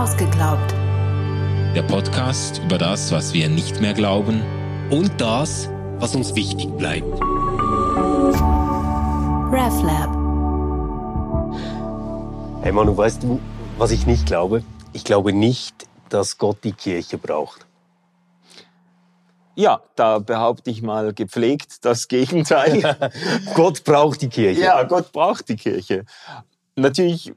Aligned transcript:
Ausgeglaubt. 0.00 0.72
Der 1.74 1.82
Podcast 1.82 2.62
über 2.64 2.78
das, 2.78 3.12
was 3.12 3.34
wir 3.34 3.50
nicht 3.50 3.82
mehr 3.82 3.92
glauben 3.92 4.40
und 4.90 5.20
das, 5.20 5.68
was 5.98 6.16
uns 6.16 6.34
wichtig 6.34 6.70
bleibt. 6.78 7.20
RefLab. 9.52 10.08
Hey 12.62 12.72
Manu, 12.72 12.96
weißt 12.96 13.22
du, 13.24 13.40
was 13.76 13.90
ich 13.90 14.06
nicht 14.06 14.24
glaube? 14.24 14.64
Ich 14.94 15.04
glaube 15.04 15.34
nicht, 15.34 15.74
dass 16.08 16.38
Gott 16.38 16.64
die 16.64 16.72
Kirche 16.72 17.18
braucht. 17.18 17.66
Ja, 19.54 19.82
da 19.96 20.18
behaupte 20.18 20.70
ich 20.70 20.80
mal 20.80 21.12
gepflegt 21.12 21.84
das 21.84 22.08
Gegenteil. 22.08 22.96
Gott 23.54 23.84
braucht 23.84 24.22
die 24.22 24.30
Kirche. 24.30 24.62
ja, 24.62 24.82
Gott 24.84 25.12
braucht 25.12 25.50
die 25.50 25.56
Kirche. 25.56 26.06
Natürlich 26.74 27.34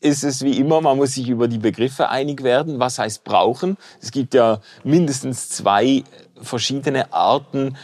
ist 0.00 0.24
es 0.24 0.42
wie 0.42 0.58
immer, 0.58 0.80
man 0.80 0.96
muss 0.96 1.14
sich 1.14 1.28
über 1.28 1.48
die 1.48 1.58
Begriffe 1.58 2.08
einig 2.08 2.42
werden. 2.42 2.78
Was 2.78 2.98
heißt 2.98 3.24
brauchen? 3.24 3.76
Es 4.00 4.10
gibt 4.10 4.34
ja 4.34 4.60
mindestens 4.84 5.48
zwei 5.48 6.04
verschiedene 6.40 7.12
Arten, 7.12 7.76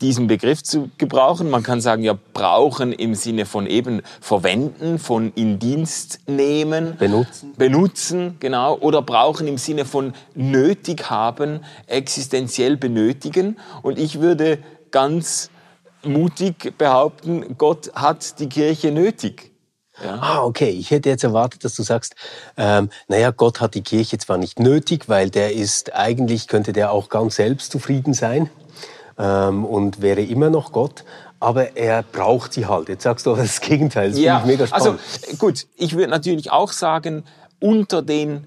diesen 0.00 0.26
Begriff 0.26 0.62
zu 0.62 0.90
gebrauchen. 0.98 1.50
Man 1.50 1.62
kann 1.62 1.80
sagen, 1.80 2.02
ja, 2.02 2.16
brauchen 2.32 2.92
im 2.92 3.14
Sinne 3.14 3.46
von 3.46 3.66
eben 3.66 4.02
verwenden, 4.20 4.98
von 4.98 5.32
in 5.34 5.58
Dienst 5.58 6.20
nehmen. 6.26 6.96
Benutzen. 6.98 7.52
Benutzen, 7.56 8.36
genau. 8.40 8.76
Oder 8.78 9.02
brauchen 9.02 9.46
im 9.46 9.58
Sinne 9.58 9.84
von 9.84 10.12
nötig 10.34 11.10
haben, 11.10 11.60
existenziell 11.86 12.76
benötigen. 12.76 13.56
Und 13.82 13.98
ich 13.98 14.20
würde 14.20 14.58
ganz 14.90 15.50
mutig 16.04 16.76
behaupten, 16.78 17.56
Gott 17.58 17.92
hat 17.94 18.38
die 18.40 18.48
Kirche 18.48 18.90
nötig. 18.90 19.51
Ja. 20.02 20.18
Ah, 20.20 20.42
okay. 20.42 20.70
Ich 20.70 20.90
hätte 20.90 21.08
jetzt 21.08 21.24
erwartet, 21.24 21.64
dass 21.64 21.74
du 21.74 21.82
sagst, 21.82 22.14
ähm, 22.56 22.90
naja, 23.08 23.30
Gott 23.30 23.60
hat 23.60 23.74
die 23.74 23.82
Kirche 23.82 24.18
zwar 24.18 24.38
nicht 24.38 24.58
nötig, 24.58 25.08
weil 25.08 25.30
der 25.30 25.52
ist, 25.52 25.94
eigentlich 25.94 26.48
könnte 26.48 26.72
der 26.72 26.92
auch 26.92 27.08
ganz 27.08 27.36
selbst 27.36 27.72
zufrieden 27.72 28.14
sein 28.14 28.50
ähm, 29.18 29.64
und 29.64 30.00
wäre 30.00 30.22
immer 30.22 30.50
noch 30.50 30.72
Gott, 30.72 31.04
aber 31.40 31.76
er 31.76 32.02
braucht 32.02 32.52
sie 32.52 32.66
halt. 32.66 32.88
Jetzt 32.88 33.02
sagst 33.02 33.26
du 33.26 33.34
das 33.34 33.60
Gegenteil. 33.60 34.10
Das 34.10 34.18
ja, 34.18 34.38
finde 34.40 34.54
ich 34.54 34.58
mega 34.60 34.66
spannend. 34.68 35.00
Also 35.26 35.36
gut, 35.36 35.66
ich 35.76 35.94
würde 35.94 36.10
natürlich 36.10 36.50
auch 36.50 36.72
sagen, 36.72 37.24
unter 37.60 38.02
den 38.02 38.46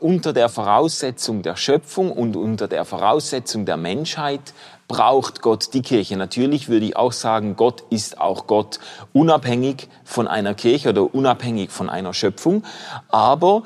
unter 0.00 0.34
der 0.34 0.50
Voraussetzung 0.50 1.42
der 1.42 1.56
Schöpfung 1.56 2.12
und 2.12 2.36
unter 2.36 2.68
der 2.68 2.84
Voraussetzung 2.84 3.64
der 3.64 3.78
Menschheit 3.78 4.52
braucht 4.88 5.42
Gott 5.42 5.72
die 5.74 5.82
Kirche. 5.82 6.16
Natürlich 6.16 6.68
würde 6.68 6.86
ich 6.86 6.96
auch 6.96 7.12
sagen, 7.12 7.56
Gott 7.56 7.84
ist 7.90 8.20
auch 8.20 8.46
Gott 8.46 8.78
unabhängig 9.12 9.88
von 10.04 10.28
einer 10.28 10.54
Kirche 10.54 10.90
oder 10.90 11.14
unabhängig 11.14 11.70
von 11.70 11.88
einer 11.88 12.12
Schöpfung. 12.12 12.64
Aber 13.08 13.62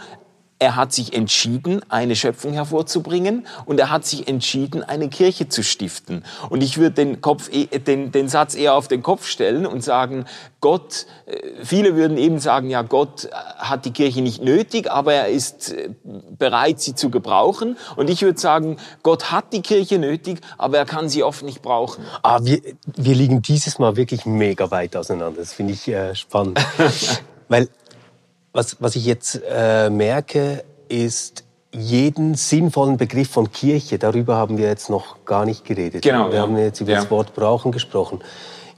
er 0.59 0.75
hat 0.77 0.92
sich 0.92 1.12
entschieden, 1.12 1.81
eine 1.89 2.17
Schöpfung 2.17 2.53
hervorzubringen 2.53 3.47
und 3.64 3.78
er 3.78 3.91
hat 3.91 4.05
sich 4.05 4.27
entschieden, 4.27 4.83
eine 4.83 5.09
Kirche 5.09 5.48
zu 5.48 5.62
stiften. 5.62 6.25
Und 6.51 6.62
ich 6.62 6.78
würde 6.78 6.97
den, 6.97 7.20
Kopf, 7.20 7.48
eh, 7.53 7.67
den, 7.67 8.11
den 8.11 8.28
Satz 8.28 8.55
eher 8.55 8.75
auf 8.75 8.89
den 8.89 9.03
Kopf 9.03 9.27
stellen 9.27 9.67
und 9.67 9.84
sagen, 9.84 10.25
Gott, 10.61 11.06
äh, 11.27 11.36
viele 11.62 11.95
würden 11.95 12.19
eben 12.19 12.41
sagen, 12.41 12.70
ja, 12.70 12.83
Gott 12.83 13.27
äh, 13.27 13.29
hat 13.59 13.84
die 13.84 13.92
Kirche 13.92 14.20
nicht 14.20 14.42
nötig, 14.42 14.91
aber 14.91 15.14
er 15.14 15.29
ist 15.29 15.73
äh, 15.73 15.91
bereit, 16.36 16.81
sie 16.81 16.97
zu 16.97 17.11
gebrauchen. 17.11 17.77
Und 17.95 18.11
ich 18.11 18.23
würde 18.23 18.41
sagen, 18.41 18.79
Gott 19.05 19.31
hat 19.31 19.53
die 19.53 19.62
Kirche 19.62 19.98
nötig, 19.98 20.41
aber 20.56 20.79
er 20.79 20.86
kann 20.86 21.09
sie 21.09 21.23
oft 21.23 21.45
nicht 21.45 21.62
brauchen. 21.62 22.05
Ah, 22.23 22.41
wir, 22.42 22.61
wir 22.97 23.14
liegen 23.14 23.42
dieses 23.42 23.79
Mal 23.79 23.95
wirklich 23.95 24.27
mega 24.27 24.73
weit 24.73 24.97
auseinander. 24.97 25.39
Das 25.39 25.53
finde 25.53 25.75
ich 25.75 25.86
äh, 25.86 26.17
spannend. 26.17 26.59
Weil 27.48 27.69
was, 28.59 28.77
was 28.81 28.97
ich 28.97 29.06
jetzt 29.06 29.41
äh, 29.48 29.89
merke, 29.89 30.64
ist 30.89 31.45
jeden 31.73 32.34
sinnvollen 32.34 32.97
Begriff 32.97 33.31
von 33.31 33.53
Kirche, 33.53 33.98
darüber 33.98 34.34
haben 34.34 34.59
wir 34.59 34.67
jetzt 34.67 34.91
noch 34.91 35.24
gar 35.24 35.45
nicht 35.45 35.64
geredet. 35.64 36.02
Genau. 36.02 36.29
Wir 36.29 36.36
ja. 36.36 36.42
haben 36.42 36.57
jetzt 36.57 36.80
über 36.80 36.91
ja. 36.91 36.98
das 36.98 37.11
Wort 37.11 37.35
brauchen 37.35 37.70
gesprochen. 37.70 38.18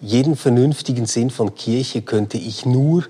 Jeden 0.02 0.36
vernünftigen 0.36 1.06
Sinn 1.06 1.30
von 1.30 1.54
Kirche 1.54 2.02
könnte 2.02 2.36
ich 2.36 2.66
nur 2.66 3.04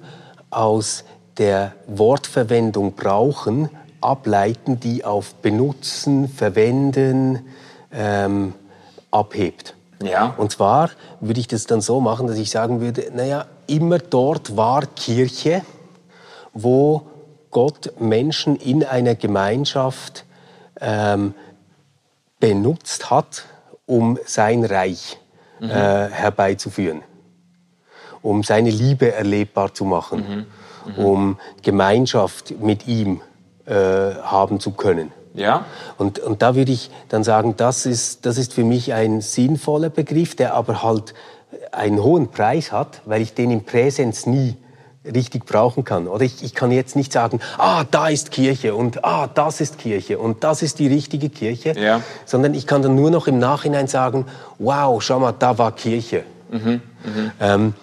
aus 0.51 1.05
der 1.39 1.73
Wortverwendung 1.89 2.93
brauchen 2.93 3.69
ableiten, 4.01 4.79
die 4.79 5.05
auf 5.05 5.35
benutzen, 5.35 6.29
verwenden 6.29 7.41
ähm, 7.93 8.55
abhebt. 9.11 9.75
Ja. 10.03 10.35
Und 10.39 10.53
zwar 10.53 10.91
würde 11.21 11.41
ich 11.41 11.49
das 11.49 11.67
dann 11.67 11.81
so 11.81 12.01
machen, 12.01 12.29
dass 12.29 12.39
ich 12.39 12.51
sagen 12.51 12.81
würde, 12.81 13.11
naja, 13.15 13.47
immer 13.67 13.99
dort 13.99 14.57
war 14.57 14.87
Kirche, 14.87 15.63
wo 16.53 17.03
Gott 17.51 17.93
Menschen 17.99 18.57
in 18.57 18.85
einer 18.85 19.15
Gemeinschaft 19.15 20.25
ähm, 20.81 21.35
benutzt 22.39 23.11
hat, 23.11 23.45
um 23.87 24.19
sein 24.25 24.65
Reich 24.65 25.19
mhm. 25.61 25.71
äh, 25.71 26.09
herbeizuführen, 26.09 27.03
um 28.23 28.43
seine 28.43 28.71
Liebe 28.71 29.13
erlebbar 29.13 29.75
zu 29.75 29.85
machen, 29.85 30.47
mhm. 30.87 30.93
Mhm. 30.93 31.05
um 31.05 31.39
Gemeinschaft 31.63 32.61
mit 32.61 32.87
ihm 32.87 33.21
äh, 33.67 33.73
haben 33.75 34.61
zu 34.61 34.73
können. 34.73 35.13
Ja. 35.35 35.65
Und, 35.97 36.19
und 36.19 36.43
da 36.43 36.55
würde 36.57 36.73
ich 36.73 36.91
dann 37.09 37.23
sagen, 37.23 37.55
das 37.57 37.87
ist, 37.87 38.27
das 38.27 38.37
ist 38.39 38.53
für 38.53 38.65
mich 38.65 38.93
ein 38.93 39.21
sinnvoller 39.21 39.91
Begriff, 39.91 40.35
der 40.35 40.55
aber 40.55 40.83
halt 40.83 41.15
einen 41.73 42.03
hohen 42.03 42.31
Preis 42.31 42.73
hat, 42.73 43.03
weil 43.05 43.23
ich 43.23 43.35
den 43.35 43.51
im 43.51 43.65
Präsens 43.65 44.27
nie 44.27 44.57
richtig 45.05 45.47
brauchen 45.47 45.85
kann. 45.85 46.07
Oder 46.07 46.25
ich, 46.25 46.43
ich 46.43 46.55
kann 46.55 46.71
jetzt 46.71 46.95
nicht 46.95 47.13
sagen, 47.13 47.41
ah, 47.59 47.85
da 47.91 48.09
ist 48.09 48.31
Kirche 48.31 48.75
und 48.75 49.05
ah, 49.05 49.29
das 49.33 49.61
ist 49.61 49.79
Kirche 49.79 50.19
und 50.19 50.45
das 50.45 50.63
ist 50.63 50.79
die 50.79 50.89
richtige 50.89 51.31
Kirche, 51.31 51.75
ja. 51.79 52.03
sondern 52.27 52.55
ich 52.55 52.67
kann 52.67 52.83
dann 52.83 52.95
nur 52.95 53.11
noch 53.11 53.27
im 53.27 53.39
Nachhinein 53.39 53.87
sagen, 53.87 54.27
wow, 54.59 55.03
schau 55.03 55.21
mal, 55.21 55.33
da 55.33 55.57
war 55.57 55.73
Kirche. 55.73 56.25
Mhm, 56.51 56.83
mh. 57.05 57.33
ähm, 57.41 57.75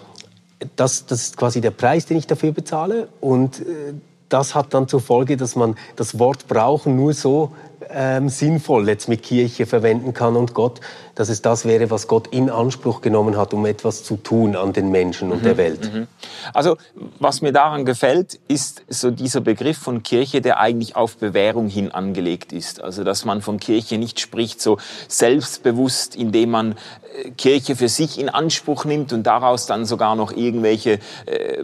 das, 0.76 1.06
das 1.06 1.22
ist 1.22 1.38
quasi 1.38 1.62
der 1.62 1.72
Preis, 1.72 2.06
den 2.06 2.18
ich 2.18 2.28
dafür 2.28 2.52
bezahle 2.52 3.08
und 3.20 3.62
äh, 3.62 3.94
das 4.30 4.56
hat 4.56 4.74
dann 4.74 4.88
zur 4.88 5.00
Folge, 5.00 5.38
dass 5.38 5.56
man 5.56 5.76
das 5.96 6.20
Wort 6.20 6.48
brauchen 6.48 6.96
nur 6.98 7.14
so 7.14 7.54
ähm, 7.90 8.30
sinnvoll 8.30 8.88
jetzt 8.90 9.08
mit 9.08 9.24
Kirche 9.24 9.66
verwenden 9.66 10.14
kann 10.14 10.36
und 10.36 10.54
Gott, 10.54 10.82
dass 11.18 11.30
es 11.30 11.42
das 11.42 11.66
wäre, 11.66 11.90
was 11.90 12.08
Gott 12.08 12.28
in 12.28 12.52
Anspruch 12.52 13.02
genommen 13.02 13.38
hat, 13.38 13.52
um 13.52 13.66
etwas 13.66 14.04
zu 14.04 14.18
tun 14.18 14.56
an 14.56 14.72
den 14.72 14.92
Menschen 14.92 15.32
und 15.32 15.40
mhm, 15.40 15.46
der 15.46 15.58
Welt. 15.58 15.92
Mhm. 15.92 16.08
Also 16.54 16.78
was 17.18 17.42
mir 17.42 17.52
daran 17.52 17.86
gefällt, 17.86 18.40
ist 18.48 18.84
so 18.88 19.10
dieser 19.10 19.42
Begriff 19.42 19.80
von 19.80 20.04
Kirche, 20.04 20.42
der 20.42 20.60
eigentlich 20.60 20.96
auf 20.96 21.18
Bewährung 21.18 21.70
hin 21.70 21.92
angelegt 21.92 22.54
ist. 22.54 22.84
Also 22.84 23.04
dass 23.04 23.26
man 23.26 23.42
von 23.42 23.60
Kirche 23.60 23.98
nicht 23.98 24.20
spricht 24.20 24.62
so 24.62 24.78
selbstbewusst, 25.08 26.16
indem 26.16 26.52
man 26.52 26.72
äh, 27.24 27.32
Kirche 27.32 27.76
für 27.76 27.90
sich 27.90 28.20
in 28.20 28.30
Anspruch 28.30 28.86
nimmt 28.86 29.12
und 29.12 29.24
daraus 29.24 29.66
dann 29.66 29.86
sogar 29.86 30.16
noch 30.16 30.32
irgendwelche 30.32 31.00
äh, 31.26 31.64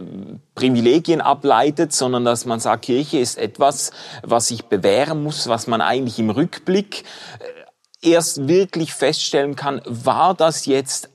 Privilegien 0.56 1.20
ableitet, 1.20 1.92
sondern 1.92 2.24
dass 2.24 2.44
man 2.44 2.58
sagt, 2.58 2.86
Kirche 2.86 3.18
ist 3.18 3.38
etwas, 3.38 3.92
was 4.24 4.48
sich 4.48 4.64
bewähren 4.64 5.22
muss, 5.22 5.46
was 5.46 5.68
man 5.68 5.80
eigentlich 5.80 6.18
im 6.18 6.30
Rückblick 6.30 7.04
äh, 7.38 7.63
erst 8.04 8.48
wirklich 8.48 8.94
feststellen 8.94 9.56
kann, 9.56 9.80
war 9.84 10.34
das 10.34 10.66
jetzt 10.66 11.10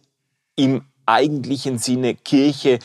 im 0.55 0.83
eigentlichen 1.05 1.77
Sinne 1.77 2.15
Kirche, 2.15 2.73
äh, 2.73 2.79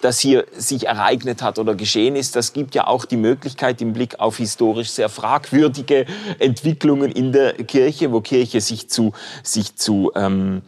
das 0.00 0.20
hier 0.20 0.46
sich 0.52 0.86
ereignet 0.86 1.42
hat 1.42 1.58
oder 1.58 1.74
geschehen 1.74 2.16
ist. 2.16 2.36
Das 2.36 2.52
gibt 2.52 2.74
ja 2.74 2.86
auch 2.86 3.06
die 3.06 3.16
Möglichkeit 3.16 3.80
im 3.80 3.92
Blick 3.92 4.20
auf 4.20 4.36
historisch 4.36 4.90
sehr 4.90 5.08
fragwürdige 5.08 6.06
Entwicklungen 6.38 7.10
in 7.10 7.32
der 7.32 7.54
Kirche, 7.54 8.12
wo 8.12 8.20
Kirche 8.20 8.60
sich 8.60 8.90
zu, 8.90 9.12
sich 9.42 9.74
zu 9.76 10.12
ähm, 10.14 10.62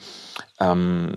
ähm, 0.59 1.17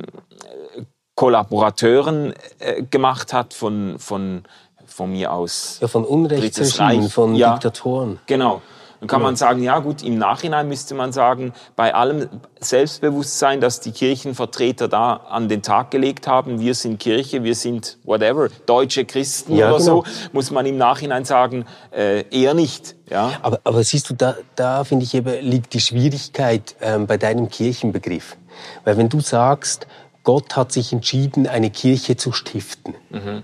Kollaborateuren 1.15 2.33
äh, 2.59 2.83
gemacht 2.83 3.33
hat 3.33 3.53
von, 3.53 3.97
von, 3.97 4.43
von 4.85 5.11
mir 5.11 5.31
aus. 5.31 5.77
Ja, 5.81 5.87
von 5.87 6.03
Unrechtsregimen, 6.03 7.09
von 7.09 7.35
ja, 7.35 7.53
Diktatoren. 7.53 8.19
Genau. 8.27 8.61
Dann 9.01 9.07
kann 9.07 9.23
man 9.23 9.35
sagen, 9.35 9.63
ja 9.63 9.79
gut, 9.79 10.03
im 10.03 10.19
Nachhinein 10.19 10.67
müsste 10.67 10.93
man 10.93 11.11
sagen, 11.11 11.53
bei 11.75 11.95
allem 11.95 12.29
Selbstbewusstsein, 12.59 13.59
das 13.59 13.79
die 13.79 13.93
Kirchenvertreter 13.93 14.87
da 14.87 15.13
an 15.13 15.49
den 15.49 15.63
Tag 15.63 15.89
gelegt 15.89 16.27
haben, 16.27 16.59
wir 16.59 16.75
sind 16.75 16.99
Kirche, 16.99 17.43
wir 17.43 17.55
sind 17.55 17.97
whatever, 18.03 18.49
deutsche 18.67 19.05
Christen 19.05 19.55
ja, 19.55 19.69
oder 19.69 19.79
genau. 19.79 20.03
so, 20.03 20.29
muss 20.33 20.51
man 20.51 20.67
im 20.67 20.77
Nachhinein 20.77 21.25
sagen, 21.25 21.65
äh, 21.91 22.25
eher 22.29 22.53
nicht. 22.53 22.95
Ja? 23.09 23.31
Aber, 23.41 23.59
aber 23.63 23.83
siehst 23.83 24.07
du, 24.11 24.13
da, 24.13 24.35
da 24.55 24.83
finde 24.83 25.03
ich 25.05 25.15
eben, 25.15 25.33
liegt 25.41 25.73
die 25.73 25.81
Schwierigkeit 25.81 26.75
ähm, 26.79 27.07
bei 27.07 27.17
deinem 27.17 27.49
Kirchenbegriff. 27.49 28.37
Weil 28.83 28.97
wenn 28.97 29.09
du 29.09 29.19
sagst, 29.19 29.87
Gott 30.23 30.55
hat 30.55 30.71
sich 30.71 30.93
entschieden, 30.93 31.47
eine 31.47 31.71
Kirche 31.71 32.17
zu 32.17 32.33
stiften, 32.33 32.93
mhm. 33.09 33.41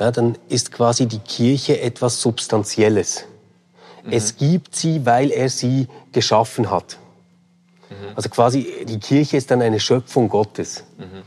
ja, 0.00 0.10
dann 0.10 0.38
ist 0.48 0.72
quasi 0.72 1.06
die 1.06 1.20
Kirche 1.20 1.80
etwas 1.80 2.20
Substanzielles. 2.20 3.26
Mhm. 4.04 4.12
Es 4.12 4.36
gibt 4.36 4.74
sie, 4.74 5.04
weil 5.06 5.30
er 5.30 5.48
sie 5.48 5.88
geschaffen 6.12 6.70
hat. 6.70 6.98
Mhm. 7.90 8.16
Also 8.16 8.28
quasi 8.28 8.84
die 8.86 8.98
Kirche 8.98 9.36
ist 9.36 9.50
dann 9.50 9.62
eine 9.62 9.80
Schöpfung 9.80 10.28
Gottes. 10.28 10.84
Mhm. 10.98 11.22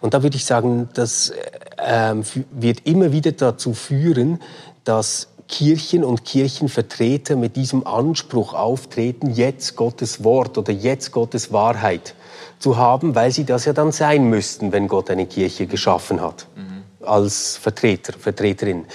Und 0.00 0.14
da 0.14 0.22
würde 0.22 0.36
ich 0.36 0.44
sagen, 0.44 0.88
das 0.94 1.32
äh, 1.76 2.14
wird 2.50 2.86
immer 2.86 3.12
wieder 3.12 3.32
dazu 3.32 3.74
führen, 3.74 4.40
dass 4.84 5.28
Kirchen 5.48 6.02
und 6.02 6.24
Kirchenvertreter 6.24 7.36
mit 7.36 7.56
diesem 7.56 7.86
Anspruch 7.86 8.54
auftreten, 8.54 9.30
jetzt 9.30 9.76
Gottes 9.76 10.24
Wort 10.24 10.56
oder 10.56 10.72
jetzt 10.72 11.12
Gottes 11.12 11.52
Wahrheit 11.52 12.14
zu 12.58 12.76
haben, 12.76 13.14
weil 13.14 13.32
sie 13.32 13.44
das 13.44 13.64
ja 13.64 13.72
dann 13.72 13.92
sein 13.92 14.30
müssten, 14.30 14.72
wenn 14.72 14.88
Gott 14.88 15.10
eine 15.10 15.26
Kirche 15.26 15.66
geschaffen 15.66 16.22
hat. 16.22 16.46
Als 17.02 17.56
Vertreter, 17.56 18.12
Vertreterin. 18.12 18.86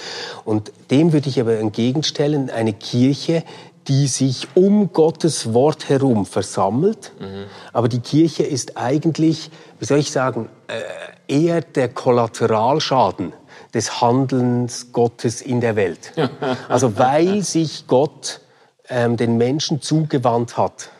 Und 0.44 0.72
dem 0.90 1.12
würde 1.12 1.28
ich 1.28 1.40
aber 1.40 1.58
entgegenstellen, 1.58 2.50
eine 2.50 2.72
Kirche, 2.72 3.44
die 3.88 4.06
sich 4.06 4.48
um 4.54 4.92
Gottes 4.92 5.54
Wort 5.54 5.88
herum 5.88 6.26
versammelt. 6.26 7.12
Mhm. 7.18 7.44
Aber 7.72 7.88
die 7.88 8.00
Kirche 8.00 8.42
ist 8.42 8.76
eigentlich, 8.76 9.50
wie 9.78 9.84
soll 9.86 9.98
ich 9.98 10.10
sagen, 10.10 10.50
äh, 10.68 11.34
eher 11.34 11.62
der 11.62 11.88
Kollateralschaden 11.88 13.32
des 13.74 14.00
Handelns 14.00 14.92
Gottes 14.92 15.40
in 15.40 15.60
der 15.60 15.76
Welt. 15.76 16.12
Also 16.68 16.98
weil 16.98 17.42
sich 17.42 17.86
Gott 17.86 18.40
ähm, 18.88 19.16
den 19.16 19.36
Menschen 19.36 19.80
zugewandt 19.80 20.56
hat, 20.56 20.90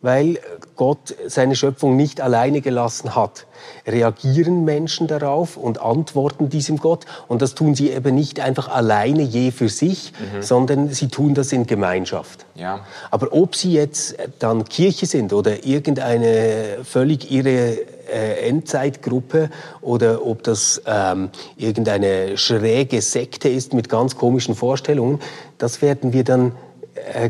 weil 0.00 0.38
Gott 0.76 1.14
seine 1.26 1.56
Schöpfung 1.56 1.96
nicht 1.96 2.20
alleine 2.20 2.60
gelassen 2.60 3.16
hat, 3.16 3.46
reagieren 3.86 4.64
Menschen 4.64 5.08
darauf 5.08 5.56
und 5.56 5.80
antworten 5.80 6.48
diesem 6.48 6.76
Gott. 6.76 7.04
Und 7.26 7.42
das 7.42 7.54
tun 7.54 7.74
sie 7.74 7.90
eben 7.90 8.14
nicht 8.14 8.38
einfach 8.38 8.68
alleine 8.68 9.22
je 9.22 9.50
für 9.50 9.68
sich, 9.68 10.12
mhm. 10.12 10.42
sondern 10.42 10.88
sie 10.90 11.08
tun 11.08 11.34
das 11.34 11.52
in 11.52 11.66
Gemeinschaft. 11.66 12.46
Ja. 12.54 12.80
Aber 13.10 13.32
ob 13.32 13.56
sie 13.56 13.72
jetzt 13.72 14.16
dann 14.38 14.64
Kirche 14.64 15.06
sind 15.06 15.32
oder 15.32 15.64
irgendeine 15.64 16.78
völlig 16.84 17.32
irre 17.32 17.78
äh, 18.08 18.48
Endzeitgruppe 18.48 19.50
oder 19.80 20.24
ob 20.24 20.42
das 20.44 20.80
ähm, 20.86 21.30
irgendeine 21.56 22.38
schräge 22.38 23.02
Sekte 23.02 23.48
ist 23.48 23.74
mit 23.74 23.88
ganz 23.88 24.16
komischen 24.16 24.54
Vorstellungen, 24.54 25.20
das 25.58 25.82
werden 25.82 26.12
wir 26.12 26.24
dann 26.24 26.52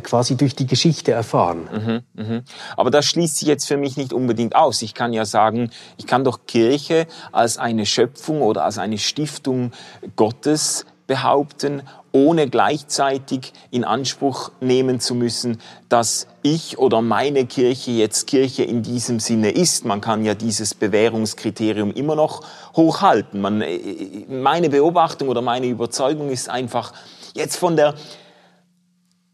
quasi 0.02 0.36
durch 0.36 0.54
die 0.54 0.66
Geschichte 0.66 1.12
erfahren. 1.12 1.68
Mhm, 2.14 2.22
mh. 2.22 2.42
Aber 2.76 2.90
das 2.90 3.06
schließt 3.06 3.38
sich 3.38 3.48
jetzt 3.48 3.66
für 3.66 3.76
mich 3.76 3.96
nicht 3.96 4.12
unbedingt 4.12 4.54
aus. 4.56 4.82
Ich 4.82 4.94
kann 4.94 5.12
ja 5.12 5.24
sagen, 5.24 5.70
ich 5.96 6.06
kann 6.06 6.24
doch 6.24 6.40
Kirche 6.46 7.06
als 7.32 7.58
eine 7.58 7.86
Schöpfung 7.86 8.42
oder 8.42 8.64
als 8.64 8.78
eine 8.78 8.98
Stiftung 8.98 9.72
Gottes 10.16 10.86
behaupten, 11.08 11.82
ohne 12.12 12.48
gleichzeitig 12.48 13.52
in 13.70 13.84
Anspruch 13.84 14.50
nehmen 14.60 15.00
zu 15.00 15.14
müssen, 15.14 15.58
dass 15.88 16.26
ich 16.42 16.78
oder 16.78 17.02
meine 17.02 17.46
Kirche 17.46 17.90
jetzt 17.90 18.26
Kirche 18.26 18.62
in 18.62 18.82
diesem 18.82 19.18
Sinne 19.18 19.50
ist. 19.50 19.84
Man 19.84 20.00
kann 20.00 20.24
ja 20.24 20.34
dieses 20.34 20.74
Bewährungskriterium 20.74 21.92
immer 21.92 22.14
noch 22.14 22.42
hochhalten. 22.76 23.40
Man, 23.40 23.62
äh, 23.62 24.26
meine 24.28 24.68
Beobachtung 24.68 25.28
oder 25.28 25.42
meine 25.42 25.66
Überzeugung 25.66 26.30
ist 26.30 26.48
einfach 26.48 26.92
jetzt 27.34 27.56
von 27.56 27.76
der 27.76 27.94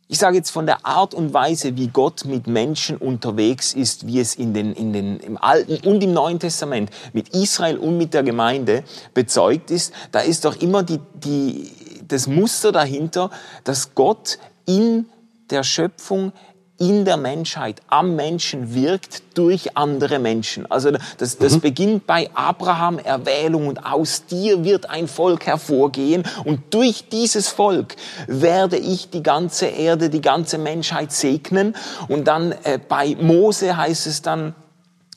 ich 0.07 0.19
sage 0.19 0.37
jetzt 0.37 0.51
von 0.51 0.67
der 0.67 0.85
Art 0.85 1.15
und 1.15 1.33
Weise, 1.33 1.77
wie 1.77 1.89
Gott 1.89 2.25
mit 2.27 2.47
Menschen 2.47 2.97
unterwegs 2.97 3.73
ist, 3.73 4.07
wie 4.07 4.21
es 4.21 4.35
in 4.35 4.53
den, 4.53 4.75
in 4.75 4.93
den, 4.93 5.19
im 5.19 5.39
Alten 5.39 5.87
und 5.89 6.03
im 6.03 6.13
Neuen 6.13 6.39
Testament 6.39 6.91
mit 7.13 7.31
Israel 7.31 7.79
und 7.79 7.97
mit 7.97 8.13
der 8.13 8.23
Gemeinde 8.23 8.85
bezeugt 9.15 9.71
ist, 9.71 9.95
da 10.13 10.21
ist 10.21 10.45
doch 10.45 10.57
immer 10.57 10.83
die, 10.83 11.01
die, 11.15 11.71
das 12.07 12.27
Muster 12.27 12.71
dahinter, 12.71 13.31
dass 13.65 13.95
Gott 13.95 14.39
in 14.67 15.07
der 15.51 15.63
Schöpfung 15.63 16.33
in 16.79 17.05
der 17.05 17.17
Menschheit, 17.17 17.81
am 17.89 18.17
Menschen 18.17 18.75
wirkt 18.75 19.23
durch 19.35 19.77
andere 19.77 20.19
Menschen. 20.19 20.69
Also 20.71 20.91
das, 21.19 21.39
das 21.39 21.55
mhm. 21.55 21.61
beginnt 21.61 22.07
bei 22.07 22.29
Abraham 22.35 22.99
Erwählung 22.99 23.69
und 23.69 23.79
aus 23.85 24.27
dir 24.27 24.65
wird 24.65 24.91
ein 24.91 25.07
Volk 25.07 25.47
hervorgehen 25.47 26.25
und 26.45 26.75
durch 26.75 27.09
dieses 27.09 27.49
Volk 27.49 27.95
werde 28.27 28.77
ich 28.77 29.11
die 29.11 29.23
ganze 29.23 29.67
Erde, 29.67 30.11
die 30.11 30.21
ganze 30.21 30.59
Menschheit 30.59 31.13
segnen. 31.13 31.77
Und 32.09 32.25
dann 32.27 32.53
äh, 32.65 32.79
bei 32.89 33.17
Mose 33.21 33.77
heißt 33.77 34.07
es 34.09 34.23
dann, 34.23 34.55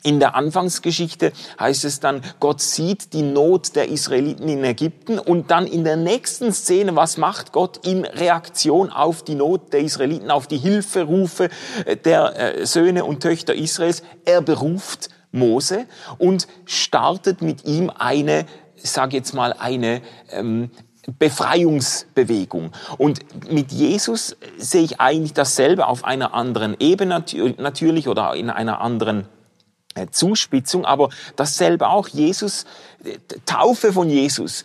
in 0.07 0.21
der 0.21 0.36
Anfangsgeschichte 0.36 1.33
heißt 1.59 1.83
es 1.83 2.00
dann, 2.00 2.21
Gott 2.39 2.62
sieht 2.62 3.12
die 3.12 3.24
Not 3.24 3.75
der 3.75 3.89
Israeliten 3.89 4.48
in 4.48 4.63
Ägypten 4.63 5.19
und 5.19 5.51
dann 5.51 5.68
in 5.68 5.83
der 5.83 5.98
nächsten 5.98 6.54
Szene, 6.54 6.95
was 6.95 7.18
macht 7.18 7.51
Gott 7.51 7.86
in 7.86 8.06
Reaktion 8.06 8.89
auf 8.89 9.24
die 9.24 9.36
Not 9.36 9.74
der 9.74 9.81
Israeliten, 9.81 10.31
auf 10.31 10.48
die 10.48 10.59
Hilferufe 10.59 11.50
äh, 11.83 11.98
der 11.98 12.59
äh, 12.59 12.65
Söhne 12.65 13.04
und 13.04 13.19
Töchter 13.19 13.54
Israels? 13.54 14.01
Er 14.24 14.42
beruft 14.42 15.09
Mose 15.33 15.88
und 16.18 16.48
startet 16.63 17.42
mit 17.42 17.65
ihm 17.65 17.92
eine, 17.94 18.45
sage 18.77 19.18
jetzt 19.18 19.33
mal, 19.33 19.51
eine 19.51 20.01
ähm, 20.31 20.71
Befreiungsbewegung. 21.19 22.71
Und 22.98 23.51
mit 23.51 23.74
Jesus 23.74 24.38
sehe 24.57 24.83
ich 24.83 25.01
eigentlich 25.01 25.33
dasselbe 25.33 25.88
auf 25.88 26.06
einer 26.06 26.33
anderen 26.33 26.77
Ebene 26.80 27.25
natürlich 27.57 28.07
oder 28.07 28.33
in 28.36 28.50
einer 28.50 28.80
anderen 28.80 29.21
äh, 29.21 29.36
Zuspitzung, 30.05 30.85
aber 30.85 31.09
dasselbe 31.35 31.89
auch. 31.89 32.07
Jesus, 32.07 32.65
äh, 33.03 33.17
Taufe 33.45 33.91
von 33.94 34.09
Jesus, 34.09 34.63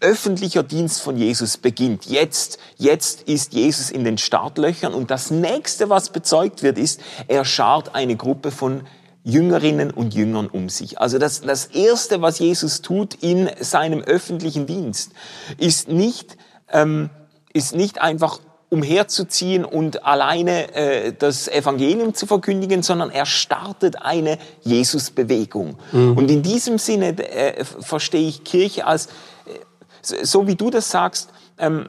öffentlicher 0.00 0.62
Dienst 0.62 1.02
von 1.02 1.16
Jesus 1.16 1.58
beginnt. 1.58 2.06
Jetzt, 2.06 2.58
jetzt 2.76 3.22
ist 3.22 3.52
Jesus 3.52 3.90
in 3.90 4.04
den 4.04 4.18
Startlöchern 4.18 4.94
und 4.94 5.10
das 5.10 5.30
nächste, 5.30 5.90
was 5.90 6.10
bezeugt 6.10 6.62
wird, 6.62 6.78
ist, 6.78 7.00
er 7.28 7.44
schart 7.44 7.94
eine 7.94 8.16
Gruppe 8.16 8.50
von 8.50 8.82
Jüngerinnen 9.22 9.90
und 9.90 10.14
Jüngern 10.14 10.46
um 10.46 10.70
sich. 10.70 10.98
Also 10.98 11.18
das, 11.18 11.42
das 11.42 11.66
erste, 11.66 12.22
was 12.22 12.38
Jesus 12.38 12.80
tut 12.80 13.14
in 13.14 13.50
seinem 13.60 14.00
öffentlichen 14.00 14.66
Dienst, 14.66 15.12
ist 15.58 15.88
nicht, 15.88 16.38
ähm, 16.72 17.10
ist 17.52 17.74
nicht 17.74 18.00
einfach 18.00 18.40
umherzuziehen 18.70 19.64
und 19.64 20.04
alleine 20.04 20.72
äh, 20.74 21.12
das 21.12 21.48
Evangelium 21.48 22.14
zu 22.14 22.26
verkündigen, 22.26 22.82
sondern 22.82 23.10
er 23.10 23.26
startet 23.26 24.00
eine 24.00 24.38
Jesusbewegung. 24.62 25.76
Mhm. 25.90 26.16
Und 26.16 26.30
in 26.30 26.42
diesem 26.42 26.78
Sinne 26.78 27.18
äh, 27.18 27.64
verstehe 27.64 28.28
ich 28.28 28.44
Kirche 28.44 28.86
als, 28.86 29.06
äh, 29.06 30.24
so 30.24 30.46
wie 30.46 30.54
du 30.54 30.70
das 30.70 30.90
sagst, 30.90 31.30
ähm, 31.58 31.88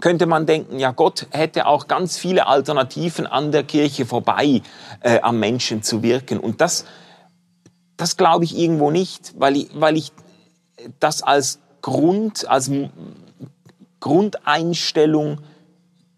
könnte 0.00 0.26
man 0.26 0.46
denken, 0.46 0.78
ja, 0.78 0.92
Gott 0.92 1.26
hätte 1.30 1.66
auch 1.66 1.88
ganz 1.88 2.18
viele 2.18 2.46
Alternativen 2.46 3.26
an 3.26 3.50
der 3.50 3.64
Kirche 3.64 4.06
vorbei 4.06 4.62
äh, 5.00 5.20
am 5.20 5.40
Menschen 5.40 5.82
zu 5.82 6.04
wirken. 6.04 6.38
Und 6.38 6.60
das, 6.60 6.84
das 7.96 8.16
glaube 8.16 8.44
ich 8.44 8.56
irgendwo 8.56 8.92
nicht, 8.92 9.34
weil 9.36 9.56
ich, 9.56 9.70
weil 9.74 9.96
ich 9.96 10.12
das 11.00 11.22
als 11.22 11.58
Grund, 11.82 12.46
als 12.48 12.70
Grundeinstellung 13.98 15.38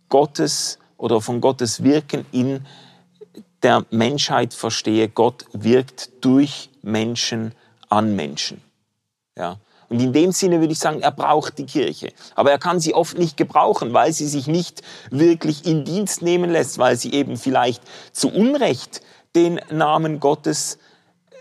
Gottes 0.09 0.79
oder 0.97 1.21
von 1.21 1.41
Gottes 1.41 1.83
Wirken 1.83 2.27
in 2.33 2.67
der 3.63 3.85
Menschheit 3.91 4.55
verstehe. 4.55 5.09
Gott 5.09 5.47
wirkt 5.53 6.11
durch 6.21 6.71
Menschen 6.83 7.55
an 7.89 8.15
Menschen. 8.15 8.63
Ja. 9.37 9.59
Und 9.89 10.01
in 10.01 10.13
dem 10.13 10.33
Sinne 10.33 10.61
würde 10.61 10.73
ich 10.73 10.79
sagen, 10.79 11.01
er 11.01 11.13
braucht 11.13 11.57
die 11.59 11.65
Kirche. 11.65 12.13
Aber 12.35 12.51
er 12.51 12.59
kann 12.59 12.79
sie 12.79 12.95
oft 12.95 13.17
nicht 13.17 13.37
gebrauchen, 13.37 13.95
weil 13.95 14.13
sie 14.13 14.27
sich 14.27 14.47
nicht 14.47 14.83
wirklich 15.11 15.65
in 15.65 15.85
Dienst 15.85 16.21
nehmen 16.21 16.51
lässt, 16.51 16.79
weil 16.79 16.97
sie 16.97 17.13
eben 17.13 17.37
vielleicht 17.37 17.83
zu 18.13 18.29
Unrecht 18.29 19.01
den 19.35 19.61
Namen 19.71 20.21
Gottes 20.21 20.79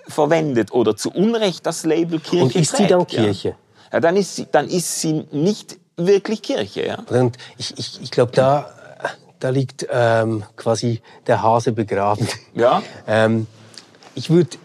verwendet 0.07 0.71
oder 0.71 0.95
zu 0.95 1.11
Unrecht 1.11 1.65
das 1.65 1.85
Label 1.85 2.19
Kirche 2.19 2.45
Und 2.45 2.55
ist 2.55 2.69
trägt, 2.69 2.77
sie 2.77 2.87
dann 2.87 3.07
Kirche? 3.07 3.49
Ja. 3.49 3.55
ja, 3.93 3.99
dann, 3.99 4.15
ist 4.15 4.35
sie, 4.35 4.47
dann 4.49 4.69
ist 4.69 5.01
sie 5.01 5.25
nicht 5.31 5.77
wirklich 5.97 6.41
Kirche. 6.41 6.85
Ja? 6.85 6.99
Und 7.09 7.37
ich, 7.57 7.77
ich, 7.77 7.99
ich 8.01 8.11
glaube, 8.11 8.31
da, 8.33 8.69
da 9.39 9.49
liegt 9.49 9.87
ähm, 9.91 10.43
quasi 10.55 11.01
der 11.25 11.41
Hase 11.41 11.71
begraben. 11.71 12.27
Ja. 12.53 12.81
ähm, 13.07 13.47
ich 14.15 14.29
würde, 14.29 14.57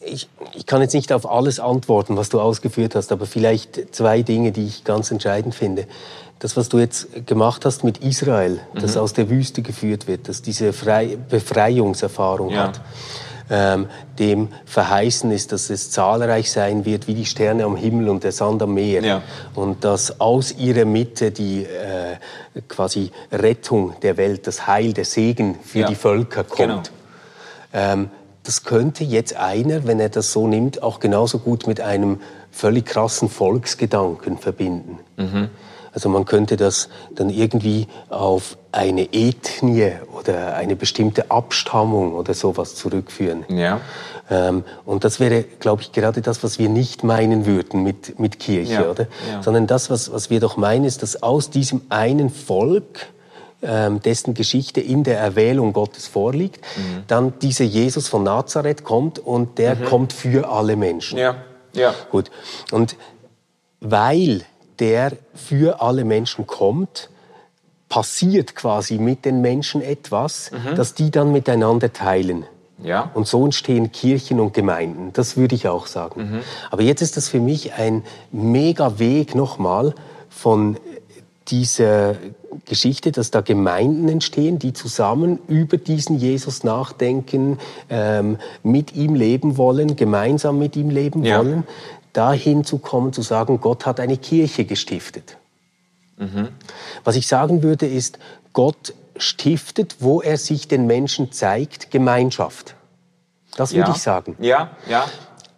ich, 0.00 0.28
ich 0.54 0.66
kann 0.66 0.80
jetzt 0.80 0.94
nicht 0.94 1.12
auf 1.12 1.30
alles 1.30 1.60
antworten, 1.60 2.16
was 2.16 2.28
du 2.28 2.40
ausgeführt 2.40 2.94
hast, 2.94 3.12
aber 3.12 3.26
vielleicht 3.26 3.94
zwei 3.94 4.22
Dinge, 4.22 4.52
die 4.52 4.66
ich 4.66 4.84
ganz 4.84 5.10
entscheidend 5.10 5.54
finde. 5.54 5.86
Das, 6.40 6.56
was 6.56 6.68
du 6.68 6.78
jetzt 6.78 7.26
gemacht 7.26 7.64
hast 7.64 7.82
mit 7.84 7.98
Israel, 7.98 8.60
mhm. 8.72 8.80
das 8.80 8.96
aus 8.96 9.12
der 9.12 9.28
Wüste 9.28 9.62
geführt 9.62 10.06
wird, 10.06 10.28
dass 10.28 10.40
diese 10.40 10.72
Frei 10.72 11.16
Befreiungserfahrung 11.28 12.50
ja. 12.50 12.68
hat 12.68 12.80
ähm, 13.50 13.88
dem 14.18 14.48
verheißen 14.66 15.30
ist, 15.30 15.52
dass 15.52 15.70
es 15.70 15.90
zahlreich 15.90 16.50
sein 16.50 16.84
wird 16.84 17.08
wie 17.08 17.14
die 17.14 17.24
Sterne 17.24 17.64
am 17.64 17.76
Himmel 17.76 18.08
und 18.08 18.24
der 18.24 18.32
Sand 18.32 18.62
am 18.62 18.74
Meer. 18.74 19.02
Ja. 19.02 19.22
Und 19.54 19.84
dass 19.84 20.20
aus 20.20 20.52
ihrer 20.52 20.84
Mitte 20.84 21.30
die 21.30 21.64
äh, 21.64 22.16
quasi 22.68 23.10
Rettung 23.32 23.94
der 24.02 24.16
Welt, 24.16 24.46
das 24.46 24.66
Heil, 24.66 24.92
der 24.92 25.04
Segen 25.04 25.58
für 25.62 25.80
ja. 25.80 25.88
die 25.88 25.94
Völker 25.94 26.44
kommt. 26.44 26.58
Genau. 26.58 26.82
Ähm, 27.72 28.10
das 28.44 28.64
könnte 28.64 29.04
jetzt 29.04 29.36
einer, 29.36 29.86
wenn 29.86 30.00
er 30.00 30.08
das 30.08 30.32
so 30.32 30.46
nimmt, 30.46 30.82
auch 30.82 31.00
genauso 31.00 31.38
gut 31.38 31.66
mit 31.66 31.80
einem 31.82 32.20
völlig 32.50 32.86
krassen 32.86 33.28
Volksgedanken 33.28 34.38
verbinden. 34.38 35.00
Mhm. 35.16 35.50
Also 35.98 36.08
man 36.10 36.26
könnte 36.26 36.56
das 36.56 36.88
dann 37.12 37.28
irgendwie 37.28 37.88
auf 38.08 38.56
eine 38.70 39.12
Ethnie 39.12 39.94
oder 40.16 40.54
eine 40.54 40.76
bestimmte 40.76 41.28
Abstammung 41.32 42.14
oder 42.14 42.34
sowas 42.34 42.76
zurückführen. 42.76 43.44
Ja. 43.48 43.80
Ähm, 44.30 44.62
und 44.84 45.02
das 45.02 45.18
wäre, 45.18 45.42
glaube 45.42 45.82
ich, 45.82 45.90
gerade 45.90 46.20
das, 46.22 46.44
was 46.44 46.60
wir 46.60 46.68
nicht 46.68 47.02
meinen 47.02 47.46
würden 47.46 47.82
mit, 47.82 48.20
mit 48.20 48.38
Kirche, 48.38 48.74
Ja, 48.74 48.88
oder? 48.88 49.08
ja. 49.28 49.42
Sondern 49.42 49.66
das, 49.66 49.90
was, 49.90 50.12
was 50.12 50.30
wir 50.30 50.38
doch 50.38 50.56
meinen, 50.56 50.84
ist, 50.84 51.02
dass 51.02 51.20
aus 51.20 51.50
diesem 51.50 51.80
einen 51.88 52.30
Volk, 52.30 53.08
ähm, 53.60 54.00
dessen 54.00 54.34
Geschichte 54.34 54.80
in 54.80 55.02
der 55.02 55.18
Erwählung 55.18 55.72
Gottes 55.72 56.06
vorliegt, 56.06 56.60
Mhm. 56.76 57.02
dann 57.08 57.32
dieser 57.40 57.64
Jesus 57.64 58.06
von 58.06 58.22
Nazareth 58.22 58.84
kommt 58.84 59.18
und 59.18 59.58
der 59.58 59.74
kommt 59.74 60.12
für 60.12 60.48
alle 60.48 60.76
Menschen. 60.76 61.18
Ja. 61.18 61.34
Ja. 61.72 61.92
Gut. 62.12 62.30
Und 62.70 62.94
weil 63.80 64.44
der 64.80 65.12
für 65.34 65.80
alle 65.80 66.04
Menschen 66.04 66.46
kommt, 66.46 67.10
passiert 67.88 68.54
quasi 68.54 68.98
mit 68.98 69.24
den 69.24 69.40
Menschen 69.40 69.80
etwas, 69.82 70.50
das 70.76 70.94
die 70.94 71.10
dann 71.10 71.32
miteinander 71.32 71.92
teilen. 71.92 72.44
Ja. 72.82 73.10
Und 73.14 73.26
so 73.26 73.44
entstehen 73.44 73.90
Kirchen 73.90 74.38
und 74.38 74.54
Gemeinden. 74.54 75.10
Das 75.12 75.36
würde 75.36 75.54
ich 75.54 75.66
auch 75.68 75.86
sagen. 75.86 76.42
Aber 76.70 76.82
jetzt 76.82 77.02
ist 77.02 77.16
das 77.16 77.28
für 77.28 77.40
mich 77.40 77.72
ein 77.74 78.04
mega 78.30 78.98
Weg 78.98 79.34
nochmal 79.34 79.94
von 80.28 80.76
dieser 81.48 82.16
Geschichte, 82.66 83.10
dass 83.12 83.30
da 83.30 83.40
Gemeinden 83.40 84.08
entstehen, 84.08 84.58
die 84.58 84.72
zusammen 84.72 85.38
über 85.48 85.76
diesen 85.76 86.18
Jesus 86.18 86.64
nachdenken, 86.64 87.58
ähm, 87.88 88.38
mit 88.62 88.94
ihm 88.94 89.14
leben 89.14 89.56
wollen, 89.56 89.96
gemeinsam 89.96 90.58
mit 90.58 90.76
ihm 90.76 90.90
leben 90.90 91.24
Ja. 91.24 91.38
wollen, 91.38 91.64
dahin 92.18 92.64
zu 92.64 92.78
kommen, 92.78 93.12
zu 93.12 93.22
sagen, 93.22 93.60
Gott 93.60 93.86
hat 93.86 94.00
eine 94.00 94.16
Kirche 94.16 94.64
gestiftet. 94.64 95.38
Was 97.04 97.16
ich 97.16 97.28
sagen 97.28 97.62
würde, 97.62 97.86
ist, 97.86 98.18
Gott 98.52 98.92
stiftet, 99.16 99.96
wo 100.00 100.20
er 100.20 100.36
sich 100.36 100.66
den 100.66 100.86
Menschen 100.86 101.30
zeigt, 101.30 101.90
Gemeinschaft. 101.90 102.74
Das 103.56 103.72
würde 103.72 103.90
ja. 103.90 103.94
ich 103.94 104.02
sagen. 104.02 104.36
Ja, 104.40 104.70
ja. 104.88 105.06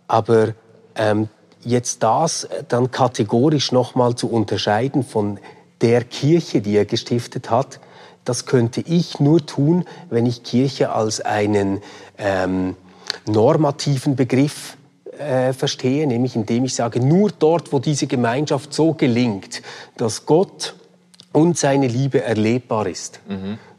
Aber 0.06 0.54
ähm, 0.96 1.28
jetzt 1.62 2.02
das 2.02 2.48
dann 2.68 2.90
kategorisch 2.90 3.72
nochmal 3.72 4.14
zu 4.14 4.30
unterscheiden 4.30 5.02
von 5.02 5.38
der 5.80 6.04
Kirche, 6.04 6.60
die 6.60 6.76
er 6.76 6.84
gestiftet 6.84 7.50
hat, 7.50 7.80
das 8.24 8.44
könnte 8.44 8.82
ich 8.82 9.18
nur 9.18 9.44
tun, 9.44 9.86
wenn 10.10 10.26
ich 10.26 10.42
Kirche 10.42 10.92
als 10.92 11.22
einen 11.22 11.82
ähm, 12.18 12.76
normativen 13.26 14.14
Begriff 14.14 14.76
äh, 15.20 15.52
verstehe, 15.52 16.06
nämlich 16.06 16.34
indem 16.34 16.64
ich 16.64 16.74
sage, 16.74 17.00
nur 17.00 17.30
dort, 17.30 17.72
wo 17.72 17.78
diese 17.78 18.06
Gemeinschaft 18.06 18.74
so 18.74 18.94
gelingt, 18.94 19.62
dass 19.96 20.26
Gott 20.26 20.74
und 21.32 21.56
seine 21.56 21.86
Liebe 21.86 22.22
erlebbar 22.22 22.86
ist, 22.86 23.20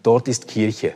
dort 0.03 0.27
ist 0.27 0.47
Kirche. 0.47 0.93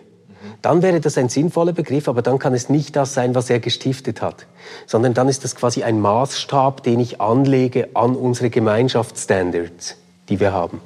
Dann 0.62 0.82
wäre 0.82 1.02
das 1.02 1.18
ein 1.18 1.30
sinnvoller 1.30 1.74
Begriff, 1.74 2.08
aber 2.08 2.22
dann 2.22 2.40
kann 2.40 2.54
es 2.54 2.70
nicht 2.70 2.96
das 2.96 3.14
sein, 3.14 3.36
was 3.36 3.50
er 3.50 3.60
gestiftet 3.60 4.22
hat, 4.22 4.46
sondern 4.86 5.14
dann 5.14 5.28
ist 5.28 5.44
das 5.44 5.56
quasi 5.56 5.84
ein 5.84 6.00
Maßstab, 6.00 6.84
den 6.84 7.00
ich 7.00 7.20
anlege 7.20 7.90
an 7.94 8.16
unsere 8.16 8.50
Gemeinschaftsstandards, 8.50 9.98
die 10.30 10.40
wir 10.40 10.54
haben. 10.54 10.80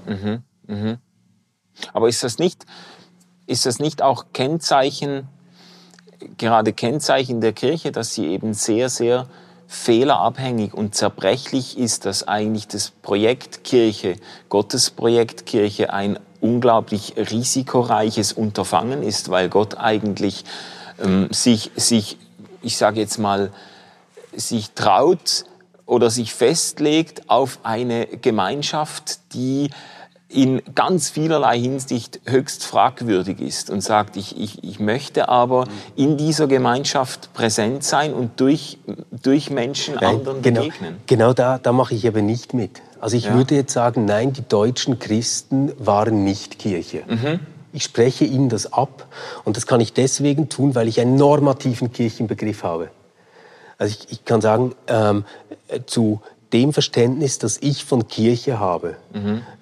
Aber 1.93 2.09
ist 2.09 2.23
das 2.23 2.39
nicht, 2.39 2.65
ist 3.47 3.65
das 3.65 3.79
nicht 3.79 4.01
auch 4.01 4.25
Kennzeichen, 4.33 5.27
gerade 6.37 6.73
Kennzeichen 6.73 7.41
der 7.41 7.53
Kirche, 7.53 7.91
dass 7.91 8.13
sie 8.13 8.27
eben 8.27 8.53
sehr, 8.53 8.89
sehr 8.89 9.27
fehlerabhängig 9.71 10.73
und 10.73 10.95
zerbrechlich 10.95 11.77
ist, 11.77 12.05
dass 12.05 12.27
eigentlich 12.27 12.67
das 12.67 12.89
Projekt 12.89 13.63
Kirche, 13.63 14.15
Gottes 14.49 14.89
Projekt 14.89 15.45
Kirche 15.45 15.93
ein 15.93 16.17
unglaublich 16.41 17.13
risikoreiches 17.17 18.33
Unterfangen 18.33 19.03
ist, 19.03 19.29
weil 19.29 19.47
Gott 19.47 19.77
eigentlich 19.77 20.43
ähm, 20.99 21.27
sich, 21.29 21.69
sich, 21.75 22.17
ich 22.63 22.77
sage 22.77 22.99
jetzt 22.99 23.19
mal, 23.19 23.51
sich 24.35 24.71
traut 24.71 25.45
oder 25.85 26.09
sich 26.09 26.33
festlegt 26.33 27.29
auf 27.29 27.59
eine 27.61 28.07
Gemeinschaft, 28.07 29.19
die 29.33 29.69
in 30.29 30.61
ganz 30.75 31.09
vielerlei 31.09 31.59
Hinsicht 31.59 32.21
höchst 32.25 32.63
fragwürdig 32.63 33.41
ist 33.41 33.71
und 33.71 33.81
sagt, 33.81 34.15
ich, 34.15 34.39
ich, 34.39 34.63
ich 34.63 34.79
möchte 34.79 35.27
aber 35.27 35.65
in 35.95 36.17
dieser 36.17 36.45
Gemeinschaft 36.47 37.33
präsent 37.33 37.83
sein 37.83 38.13
und 38.13 38.39
durch, 38.39 38.77
durch 39.11 39.49
Menschen 39.49 39.97
anderen 39.97 40.43
genau, 40.43 40.61
begegnen. 40.61 40.97
genau 41.07 41.33
da, 41.33 41.57
da 41.57 41.71
mache 41.71 41.95
ich 41.95 42.07
aber 42.07 42.21
nicht 42.21 42.53
mit. 42.53 42.81
Also 43.01 43.17
ich 43.17 43.25
Ja. 43.25 43.33
würde 43.33 43.55
jetzt 43.55 43.73
sagen, 43.73 44.05
nein, 44.05 44.31
die 44.31 44.47
deutschen 44.47 44.99
Christen 44.99 45.71
waren 45.79 46.23
nicht 46.23 46.59
Kirche. 46.59 47.03
Mhm. 47.07 47.39
Ich 47.73 47.83
spreche 47.83 48.25
ihnen 48.25 48.49
das 48.49 48.71
ab 48.71 49.07
und 49.45 49.57
das 49.57 49.65
kann 49.65 49.79
ich 49.81 49.93
deswegen 49.93 50.47
tun, 50.49 50.75
weil 50.75 50.87
ich 50.87 50.99
einen 51.01 51.15
normativen 51.15 51.91
Kirchenbegriff 51.91 52.63
habe. 52.63 52.91
Also 53.79 53.95
ich, 53.99 54.11
ich 54.11 54.25
kann 54.25 54.41
sagen, 54.41 54.75
ähm, 54.87 55.23
äh, 55.69 55.79
zu 55.87 56.21
dem 56.53 56.73
Verständnis, 56.73 57.39
das 57.39 57.57
ich 57.61 57.85
von 57.85 58.07
Kirche 58.07 58.59
habe, 58.59 58.97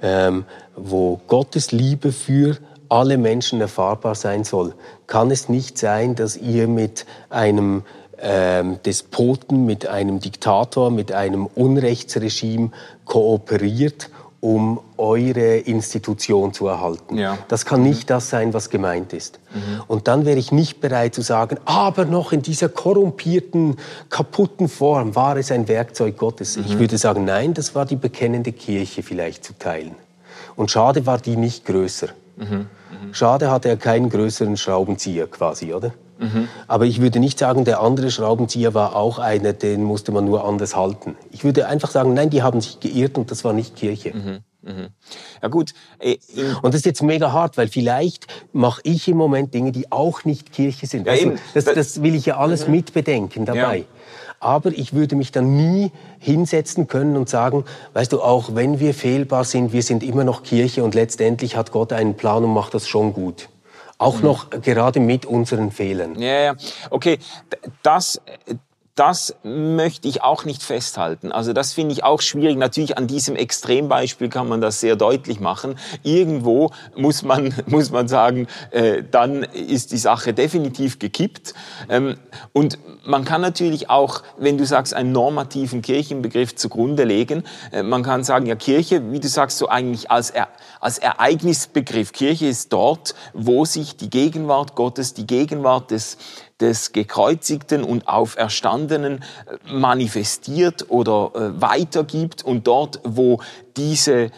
ähm, 0.02 0.46
wo 0.76 1.20
Gottes 1.28 1.72
Liebe 1.72 2.12
für 2.12 2.58
alle 2.90 3.18
Menschen 3.18 3.60
erfahrbar 3.60 4.16
sein 4.16 4.44
soll, 4.44 4.74
kann 5.08 5.32
es 5.32 5.50
nicht 5.50 5.78
sein, 5.78 6.16
dass 6.16 6.38
ihr 6.38 6.68
mit 6.68 7.06
einem 7.30 7.84
ähm, 8.20 8.80
Despoten, 8.86 9.66
mit 9.66 9.88
einem 9.88 10.20
Diktator, 10.20 10.90
mit 10.90 11.12
einem 11.12 11.46
Unrechtsregime 11.46 12.72
kooperiert, 13.06 14.10
um 14.40 14.80
eure 14.98 15.58
Institution 15.58 16.54
zu 16.54 16.68
erhalten. 16.68 17.18
Ja. 17.18 17.38
Das 17.48 17.66
kann 17.66 17.82
nicht 17.82 18.10
das 18.10 18.30
sein, 18.30 18.54
was 18.54 18.70
gemeint 18.70 19.14
ist. 19.14 19.40
Und 19.88 20.08
dann 20.08 20.26
wäre 20.26 20.38
ich 20.38 20.52
nicht 20.52 20.80
bereit 20.80 21.16
zu 21.16 21.22
sagen, 21.22 21.58
aber 21.66 22.06
noch 22.06 22.32
in 22.32 22.44
dieser 22.44 22.70
korrumpierten, 22.70 23.78
kaputten 24.10 24.70
Form 24.70 25.16
war 25.16 25.38
es 25.38 25.52
ein 25.52 25.68
Werkzeug 25.68 26.18
Gottes. 26.18 26.58
Ich 26.58 26.78
würde 26.78 26.98
sagen, 26.98 27.26
nein, 27.26 27.56
das 27.56 27.74
war 27.74 27.86
die 27.86 27.96
bekennende 27.96 28.52
Kirche 28.52 29.02
vielleicht 29.02 29.44
zu 29.44 29.54
teilen. 29.58 29.96
Und 30.56 30.70
schade 30.70 31.06
war 31.06 31.18
die 31.18 31.38
nicht 31.38 31.66
größer. 31.66 32.10
Schade 33.12 33.50
hatte 33.50 33.70
er 33.70 33.78
keinen 33.78 34.10
größeren 34.10 34.58
Schraubenzieher 34.58 35.28
quasi, 35.28 35.74
oder? 35.74 35.94
Aber 36.68 36.86
ich 36.86 37.02
würde 37.02 37.20
nicht 37.20 37.38
sagen, 37.40 37.64
der 37.66 37.82
andere 37.82 38.12
Schraubenzieher 38.12 38.74
war 38.74 38.96
auch 38.96 39.20
einer, 39.20 39.54
den 39.54 39.84
musste 39.84 40.12
man 40.12 40.26
nur 40.26 40.46
anders 40.46 40.76
halten. 40.76 41.16
Ich 41.32 41.44
würde 41.44 41.68
einfach 41.68 41.92
sagen, 41.92 42.14
nein, 42.14 42.30
die 42.30 42.42
haben 42.44 42.60
sich 42.62 42.80
geirrt 42.80 43.18
und 43.18 43.30
das 43.32 43.44
war 43.44 43.54
nicht 43.54 43.76
Kirche. 43.76 44.14
Ja 45.42 45.48
gut, 45.48 45.74
äh, 46.00 46.18
Und 46.62 46.74
das 46.74 46.82
ist 46.82 46.86
jetzt 46.86 47.02
mega 47.02 47.32
hart, 47.32 47.56
weil 47.58 47.70
vielleicht 47.70 48.28
mache 48.52 48.82
ich 48.84 49.08
im 49.08 49.16
Moment 49.16 49.54
Dinge, 49.54 49.72
die 49.72 49.92
auch 49.94 50.26
nicht 50.26 50.52
Kirche 50.52 50.88
sind. 50.88 51.08
Ja, 51.08 51.14
eben. 51.16 51.40
das, 51.54 51.66
Das- 51.66 52.02
will 52.02 52.16
ich 52.16 52.26
ja 52.26 52.38
alles 52.38 52.68
mitbedenken 52.68 53.46
dabei. 53.46 53.78
Ja. 53.78 53.84
Aber 54.40 54.70
ich 54.72 54.94
würde 54.94 55.16
mich 55.16 55.32
dann 55.32 55.56
nie 55.56 55.92
hinsetzen 56.20 56.88
können 56.88 57.16
und 57.18 57.30
sagen, 57.30 57.64
weißt 57.94 58.12
du, 58.12 58.22
auch 58.22 58.56
wenn 58.56 58.80
wir 58.80 58.94
fehlbar 58.94 59.46
sind, 59.46 59.72
wir 59.74 59.82
sind 59.84 60.04
immer 60.04 60.24
noch 60.26 60.44
Kirche 60.44 60.84
und 60.84 60.94
letztendlich 60.96 61.56
hat 61.56 61.72
Gott 61.72 61.94
einen 61.94 62.16
Plan 62.16 62.44
und 62.44 62.54
macht 62.54 62.74
das 62.74 62.88
schon 62.88 63.14
gut. 63.14 63.50
Auch 64.00 64.22
noch 64.22 64.50
gerade 64.50 65.00
mit 65.00 65.26
unseren 65.26 65.72
Fehlern. 65.72 66.20
Ja, 66.20 66.40
ja. 66.40 66.56
Okay, 66.92 67.18
das, 67.82 68.22
das 68.98 69.36
möchte 69.44 70.08
ich 70.08 70.24
auch 70.24 70.44
nicht 70.44 70.64
festhalten. 70.64 71.32
Also 71.32 71.54
das 71.54 71.74
finde 71.74 71.94
ich 71.94 72.04
auch 72.04 72.20
schwierig. 72.20 72.58
Natürlich 72.58 72.98
an 72.98 73.06
diesem 73.06 73.36
Extrembeispiel 73.36 74.28
kann 74.28 74.50
man 74.50 74.60
das 74.60 74.80
sehr 74.80 74.96
deutlich 74.96 75.40
machen. 75.40 75.78
Irgendwo 76.02 76.72
muss 76.96 77.22
man, 77.22 77.54
muss 77.68 77.92
man 77.92 78.08
sagen, 78.08 78.48
äh, 78.72 79.04
dann 79.10 79.44
ist 79.44 79.92
die 79.92 80.00
Sache 80.00 80.34
definitiv 80.34 80.98
gekippt. 80.98 81.54
Ähm, 81.90 82.18
und 82.54 82.80
man 83.06 83.24
kann 83.24 83.40
natürlich 83.40 83.92
auch, 83.92 84.24
wenn 84.38 84.58
du 84.58 84.66
sagst, 84.66 84.96
einen 84.96 85.12
normativen 85.12 85.84
Kirchenbegriff 85.84 86.56
zugrunde 86.56 87.04
legen, 87.04 87.44
äh, 87.72 87.84
man 87.84 88.02
kann 88.02 88.24
sagen, 88.24 88.48
ja, 88.48 88.56
Kirche, 88.56 89.12
wie 89.12 89.20
du 89.20 89.28
sagst, 89.28 89.60
so 89.60 89.70
eigentlich 89.70 90.10
als, 90.10 90.32
er, 90.32 90.48
als 90.82 90.98
Ereignisbegriff. 90.98 92.14
Kirche 92.14 92.48
ist 92.48 92.74
dort, 92.74 93.14
wo 93.34 93.64
sich 93.64 93.96
die 93.96 94.10
Gegenwart 94.10 94.74
Gottes, 94.74 95.14
die 95.14 95.28
Gegenwart 95.28 95.92
des, 95.92 96.18
des 96.60 96.92
gekreuzigten 96.92 97.84
und 97.84 98.08
auferstandenen 98.08 99.20
äh, 99.20 99.72
manifestiert 99.72 100.86
oder 100.90 101.32
äh, 101.36 101.62
weitergibt 101.62 102.44
und 102.44 102.68
dort, 102.68 103.00
wo 103.04 103.42
diese 103.76 104.32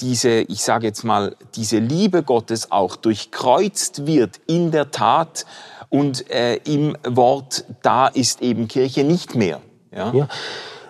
diese, 0.00 0.40
ich 0.40 0.62
sage 0.62 0.86
jetzt 0.86 1.04
mal, 1.04 1.36
diese 1.56 1.78
Liebe 1.78 2.22
Gottes 2.22 2.70
auch 2.70 2.96
durchkreuzt 2.96 4.06
wird 4.06 4.40
in 4.46 4.70
der 4.70 4.90
Tat 4.90 5.46
und 5.88 6.30
äh, 6.30 6.56
im 6.64 6.96
Wort, 7.06 7.64
da 7.82 8.06
ist 8.06 8.40
eben 8.42 8.68
Kirche 8.68 9.04
nicht 9.04 9.34
mehr. 9.34 9.60
Ja? 9.92 10.12
Ja. 10.12 10.28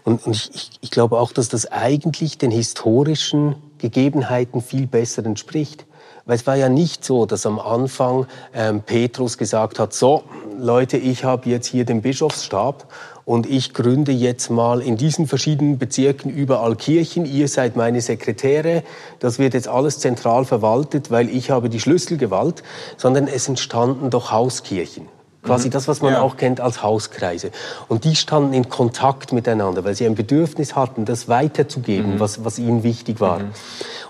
Und, 0.04 0.26
und 0.26 0.34
ich, 0.34 0.50
ich, 0.54 0.70
ich 0.80 0.90
glaube 0.90 1.18
auch, 1.18 1.32
dass 1.32 1.48
das 1.48 1.70
eigentlich 1.70 2.38
den 2.38 2.50
historischen 2.50 3.56
Gegebenheiten 3.78 4.60
viel 4.60 4.86
besser 4.86 5.24
entspricht. 5.24 5.86
Weil 6.26 6.36
es 6.36 6.46
war 6.46 6.56
ja 6.56 6.68
nicht 6.68 7.04
so, 7.04 7.26
dass 7.26 7.44
am 7.44 7.58
Anfang 7.58 8.26
ähm, 8.54 8.80
Petrus 8.80 9.36
gesagt 9.36 9.78
hat, 9.78 9.92
so 9.92 10.24
Leute, 10.58 10.96
ich 10.96 11.24
habe 11.24 11.50
jetzt 11.50 11.66
hier 11.66 11.84
den 11.84 12.00
Bischofsstab 12.00 12.86
und 13.24 13.46
ich 13.48 13.74
gründe 13.74 14.12
jetzt 14.12 14.50
mal 14.50 14.80
in 14.80 14.96
diesen 14.96 15.26
verschiedenen 15.26 15.78
Bezirken 15.78 16.30
überall 16.30 16.76
Kirchen, 16.76 17.26
ihr 17.26 17.48
seid 17.48 17.76
meine 17.76 18.00
Sekretäre, 18.00 18.82
das 19.18 19.38
wird 19.38 19.54
jetzt 19.54 19.68
alles 19.68 19.98
zentral 19.98 20.44
verwaltet, 20.44 21.10
weil 21.10 21.28
ich 21.28 21.50
habe 21.50 21.68
die 21.68 21.80
Schlüsselgewalt, 21.80 22.62
sondern 22.96 23.26
es 23.26 23.48
entstanden 23.48 24.10
doch 24.10 24.30
Hauskirchen. 24.30 25.08
Quasi 25.42 25.68
mhm. 25.68 25.72
das, 25.72 25.88
was 25.88 26.00
man 26.00 26.14
ja. 26.14 26.22
auch 26.22 26.36
kennt 26.36 26.60
als 26.60 26.82
Hauskreise. 26.82 27.50
Und 27.88 28.04
die 28.04 28.16
standen 28.16 28.54
in 28.54 28.70
Kontakt 28.70 29.32
miteinander, 29.32 29.84
weil 29.84 29.94
sie 29.94 30.06
ein 30.06 30.14
Bedürfnis 30.14 30.74
hatten, 30.74 31.04
das 31.04 31.28
weiterzugeben, 31.28 32.14
mhm. 32.14 32.20
was, 32.20 32.44
was 32.44 32.58
ihnen 32.58 32.82
wichtig 32.82 33.20
war. 33.20 33.40
Mhm. 33.40 33.50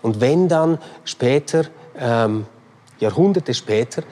Und 0.03 0.21
wenn 0.21 0.49
dann 0.49 0.79
später, 1.05 1.65
ähm, 1.99 2.47
Jahrhunderte 2.99 3.55
später, 3.55 4.03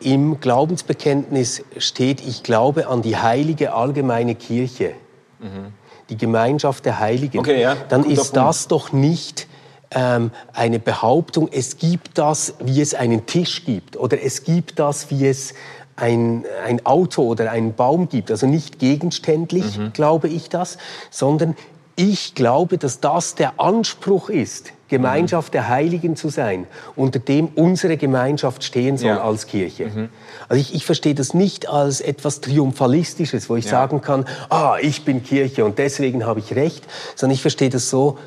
im 0.00 0.40
Glaubensbekenntnis 0.40 1.64
steht, 1.78 2.26
ich 2.26 2.42
glaube 2.42 2.86
an 2.88 3.02
die 3.02 3.16
heilige 3.16 3.72
allgemeine 3.72 4.34
Kirche, 4.34 4.92
mhm. 5.38 5.72
die 6.10 6.16
Gemeinschaft 6.16 6.84
der 6.84 7.00
Heiligen, 7.00 7.38
okay, 7.38 7.60
ja. 7.60 7.76
dann 7.88 8.02
Guter 8.02 8.12
ist 8.12 8.32
Punkt. 8.32 8.36
das 8.36 8.68
doch 8.68 8.92
nicht 8.92 9.48
ähm, 9.90 10.30
eine 10.52 10.78
Behauptung, 10.78 11.48
es 11.50 11.78
gibt 11.78 12.18
das, 12.18 12.54
wie 12.60 12.80
es 12.80 12.94
einen 12.94 13.26
Tisch 13.26 13.64
gibt 13.64 13.96
oder 13.96 14.22
es 14.22 14.44
gibt 14.44 14.78
das, 14.78 15.10
wie 15.10 15.26
es 15.26 15.54
ein, 15.96 16.44
ein 16.64 16.84
Auto 16.84 17.22
oder 17.22 17.50
einen 17.50 17.74
Baum 17.74 18.08
gibt. 18.08 18.30
Also 18.30 18.46
nicht 18.46 18.78
gegenständlich, 18.78 19.78
mhm. 19.78 19.92
glaube 19.92 20.28
ich 20.28 20.48
das, 20.48 20.78
sondern 21.10 21.56
ich 21.96 22.34
glaube, 22.34 22.76
dass 22.76 23.00
das 23.00 23.34
der 23.34 23.58
Anspruch 23.58 24.28
ist, 24.28 24.72
Gemeinschaft 24.88 25.54
der 25.54 25.68
Heiligen 25.68 26.16
zu 26.16 26.28
sein, 26.28 26.66
unter 26.94 27.18
dem 27.18 27.48
unsere 27.54 27.96
Gemeinschaft 27.96 28.62
stehen 28.62 28.96
soll 28.96 29.08
ja. 29.08 29.22
als 29.22 29.46
Kirche. 29.46 29.86
Mhm. 29.86 30.08
Also 30.48 30.60
ich, 30.60 30.74
ich 30.74 30.86
verstehe 30.86 31.14
das 31.14 31.34
nicht 31.34 31.68
als 31.68 32.00
etwas 32.00 32.40
Triumphalistisches, 32.40 33.50
wo 33.50 33.56
ich 33.56 33.64
ja. 33.64 33.72
sagen 33.72 34.00
kann, 34.00 34.26
ah, 34.48 34.76
ich 34.80 35.04
bin 35.04 35.22
Kirche 35.22 35.64
und 35.64 35.78
deswegen 35.78 36.24
habe 36.24 36.40
ich 36.40 36.54
recht, 36.54 36.84
sondern 37.14 37.34
ich 37.34 37.42
verstehe 37.42 37.70
das 37.70 37.90
so, 37.90 38.18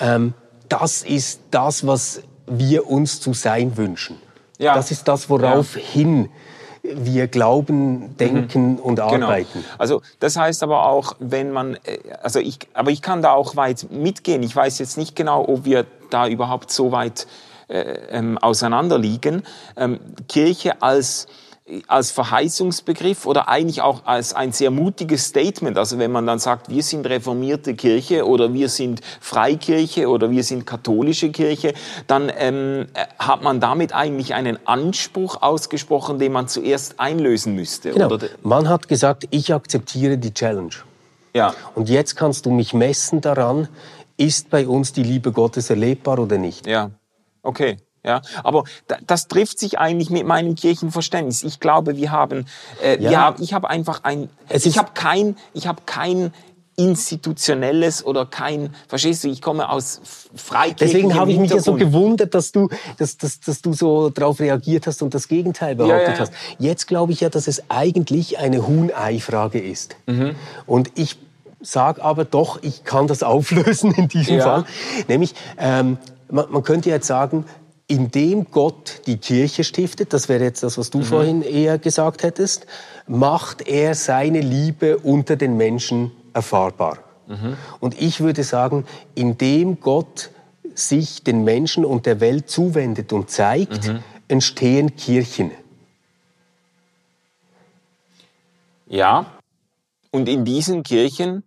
ähm, 0.00 0.34
das 0.68 1.02
ist 1.02 1.40
das, 1.50 1.86
was 1.86 2.22
wir 2.46 2.88
uns 2.88 3.20
zu 3.20 3.34
sein 3.34 3.76
wünschen. 3.76 4.16
Ja. 4.58 4.74
Das 4.74 4.90
ist 4.90 5.06
das, 5.08 5.28
worauf 5.28 5.74
hin 5.74 6.28
wir 6.94 7.28
glauben, 7.28 8.16
denken 8.16 8.72
mhm. 8.72 8.78
und 8.78 8.96
genau. 8.96 9.26
arbeiten. 9.26 9.48
Genau. 9.52 9.64
Also 9.78 10.02
das 10.20 10.36
heißt 10.36 10.62
aber 10.62 10.86
auch, 10.86 11.14
wenn 11.18 11.52
man, 11.52 11.74
äh, 11.84 11.98
also 12.22 12.38
ich, 12.38 12.58
aber 12.74 12.90
ich 12.90 13.02
kann 13.02 13.22
da 13.22 13.32
auch 13.32 13.56
weit 13.56 13.90
mitgehen. 13.90 14.42
Ich 14.42 14.54
weiß 14.54 14.78
jetzt 14.78 14.96
nicht 14.96 15.16
genau, 15.16 15.46
ob 15.48 15.64
wir 15.64 15.86
da 16.10 16.28
überhaupt 16.28 16.70
so 16.70 16.92
weit 16.92 17.26
äh, 17.68 17.80
ähm, 18.10 18.38
auseinanderliegen. 18.38 19.42
Ähm, 19.76 19.98
Kirche 20.28 20.82
als 20.82 21.26
als 21.88 22.12
Verheißungsbegriff 22.12 23.26
oder 23.26 23.48
eigentlich 23.48 23.82
auch 23.82 24.04
als 24.04 24.34
ein 24.34 24.52
sehr 24.52 24.70
mutiges 24.70 25.26
Statement. 25.26 25.76
Also 25.76 25.98
wenn 25.98 26.12
man 26.12 26.26
dann 26.26 26.38
sagt, 26.38 26.68
wir 26.68 26.82
sind 26.82 27.06
reformierte 27.06 27.74
Kirche 27.74 28.24
oder 28.24 28.52
wir 28.52 28.68
sind 28.68 29.00
Freikirche 29.20 30.08
oder 30.08 30.30
wir 30.30 30.44
sind 30.44 30.64
katholische 30.64 31.30
Kirche, 31.30 31.74
dann 32.06 32.30
ähm, 32.36 32.86
hat 33.18 33.42
man 33.42 33.58
damit 33.58 33.92
eigentlich 33.92 34.34
einen 34.34 34.64
Anspruch 34.66 35.42
ausgesprochen, 35.42 36.20
den 36.20 36.32
man 36.32 36.46
zuerst 36.46 37.00
einlösen 37.00 37.54
müsste. 37.56 37.90
Genau. 37.90 38.12
Oder? 38.12 38.28
Man 38.42 38.68
hat 38.68 38.86
gesagt, 38.86 39.26
ich 39.30 39.52
akzeptiere 39.52 40.18
die 40.18 40.32
Challenge. 40.32 40.74
Ja. 41.34 41.52
Und 41.74 41.88
jetzt 41.88 42.14
kannst 42.14 42.46
du 42.46 42.50
mich 42.50 42.74
messen 42.74 43.20
daran, 43.20 43.68
ist 44.16 44.50
bei 44.50 44.68
uns 44.68 44.92
die 44.92 45.02
Liebe 45.02 45.32
Gottes 45.32 45.68
erlebbar 45.68 46.18
oder 46.20 46.38
nicht? 46.38 46.66
Ja. 46.66 46.90
Okay. 47.42 47.76
Ja, 48.06 48.22
aber 48.44 48.64
das 49.06 49.26
trifft 49.26 49.58
sich 49.58 49.78
eigentlich 49.78 50.10
mit 50.10 50.26
meinem 50.26 50.54
Kirchenverständnis. 50.54 51.42
Ich 51.42 51.58
glaube, 51.58 51.96
wir 51.96 52.12
haben, 52.12 52.46
äh, 52.82 53.02
ja. 53.02 53.10
wir 53.10 53.20
haben 53.20 53.42
ich 53.42 53.52
habe 53.52 53.68
einfach 53.68 54.04
ein, 54.04 54.30
ich 54.48 54.78
habe 54.78 54.90
kein, 54.94 55.36
ich 55.54 55.66
habe 55.66 55.82
kein 55.86 56.32
institutionelles 56.76 58.04
oder 58.04 58.26
kein, 58.26 58.74
verstehst 58.86 59.24
du, 59.24 59.28
ich 59.28 59.40
komme 59.40 59.68
aus 59.70 60.00
Freikirchen. 60.34 60.76
Deswegen 60.78 61.14
habe 61.14 61.32
ich 61.32 61.38
mich 61.38 61.50
ja 61.50 61.58
so 61.58 61.74
gewundert, 61.74 62.34
dass 62.34 62.52
du, 62.52 62.68
dass, 62.98 63.16
dass, 63.16 63.40
dass 63.40 63.62
du 63.62 63.72
so 63.72 64.10
darauf 64.10 64.40
reagiert 64.40 64.86
hast 64.86 65.02
und 65.02 65.14
das 65.14 65.26
Gegenteil 65.26 65.74
behauptet 65.74 66.08
ja, 66.08 66.14
ja. 66.14 66.20
hast. 66.20 66.32
Jetzt 66.58 66.86
glaube 66.86 67.12
ich 67.12 67.20
ja, 67.20 67.30
dass 67.30 67.48
es 67.48 67.70
eigentlich 67.70 68.38
eine 68.38 68.66
Huhn-Ei-Frage 68.66 69.58
ist. 69.58 69.96
Mhm. 70.06 70.36
Und 70.66 70.92
ich 70.94 71.18
sage 71.60 72.04
aber 72.04 72.24
doch, 72.24 72.62
ich 72.62 72.84
kann 72.84 73.06
das 73.06 73.22
auflösen 73.22 73.92
in 73.94 74.08
diesem. 74.08 74.40
Fall. 74.40 74.64
Nämlich, 75.08 75.34
ähm, 75.58 75.96
man, 76.30 76.46
man 76.50 76.62
könnte 76.62 76.90
jetzt 76.90 77.06
sagen, 77.06 77.46
indem 77.88 78.50
Gott 78.50 79.02
die 79.06 79.18
Kirche 79.18 79.64
stiftet, 79.64 80.12
das 80.12 80.28
wäre 80.28 80.44
jetzt 80.44 80.62
das, 80.62 80.76
was 80.76 80.90
du 80.90 80.98
mhm. 80.98 81.04
vorhin 81.04 81.42
eher 81.42 81.78
gesagt 81.78 82.22
hättest, 82.22 82.66
macht 83.06 83.66
er 83.66 83.94
seine 83.94 84.40
Liebe 84.40 84.98
unter 84.98 85.36
den 85.36 85.56
Menschen 85.56 86.10
erfahrbar. 86.32 86.98
Mhm. 87.26 87.56
Und 87.80 88.00
ich 88.00 88.20
würde 88.20 88.42
sagen, 88.42 88.84
indem 89.14 89.80
Gott 89.80 90.30
sich 90.74 91.22
den 91.22 91.44
Menschen 91.44 91.84
und 91.84 92.06
der 92.06 92.20
Welt 92.20 92.50
zuwendet 92.50 93.12
und 93.12 93.30
zeigt, 93.30 93.88
mhm. 93.88 94.02
entstehen 94.28 94.96
Kirchen. 94.96 95.52
Ja, 98.88 99.26
und 100.10 100.28
in 100.28 100.44
diesen 100.44 100.82
Kirchen 100.82 101.42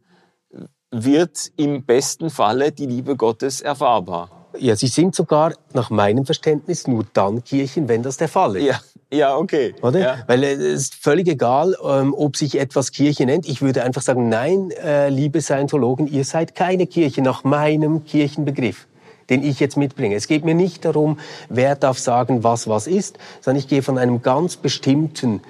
wird 0.91 1.51
im 1.55 1.85
besten 1.85 2.29
Falle 2.29 2.71
die 2.71 2.85
Liebe 2.85 3.15
Gottes 3.15 3.61
erfahrbar. 3.61 4.38
Ja, 4.57 4.75
sie 4.75 4.87
sind 4.87 5.15
sogar 5.15 5.53
nach 5.73 5.89
meinem 5.89 6.25
Verständnis 6.25 6.87
nur 6.87 7.05
dann 7.13 7.43
Kirchen, 7.43 7.87
wenn 7.87 8.03
das 8.03 8.17
der 8.17 8.27
Fall 8.27 8.55
ist. 8.55 8.65
Ja, 8.65 8.79
ja 9.11 9.35
okay. 9.37 9.75
Oder? 9.81 9.99
Ja. 9.99 10.17
Weil 10.27 10.43
es 10.43 10.59
ist 10.59 10.95
völlig 10.95 11.27
egal, 11.27 11.75
ähm, 11.83 12.13
ob 12.17 12.35
sich 12.35 12.59
etwas 12.59 12.91
Kirche 12.91 13.25
nennt. 13.25 13.47
Ich 13.47 13.61
würde 13.61 13.83
einfach 13.83 14.01
sagen, 14.01 14.27
nein, 14.29 14.71
äh, 14.71 15.09
liebe 15.09 15.41
Scientologen, 15.41 16.07
ihr 16.07 16.25
seid 16.25 16.55
keine 16.55 16.87
Kirche 16.87 17.21
nach 17.21 17.43
meinem 17.43 18.05
Kirchenbegriff 18.05 18.87
den 19.29 19.43
ich 19.43 19.59
jetzt 19.59 19.77
mitbringe. 19.77 20.15
Es 20.15 20.27
geht 20.27 20.43
mir 20.43 20.55
nicht 20.55 20.85
darum, 20.85 21.19
wer 21.49 21.75
darf 21.75 21.99
sagen, 21.99 22.43
was 22.43 22.67
was 22.67 22.87
ist, 22.87 23.19
sondern 23.41 23.59
ich 23.59 23.67
gehe 23.67 23.83
von 23.83 23.99
einem 23.99 24.23
ganz 24.23 24.57
bestimmten 24.57 25.41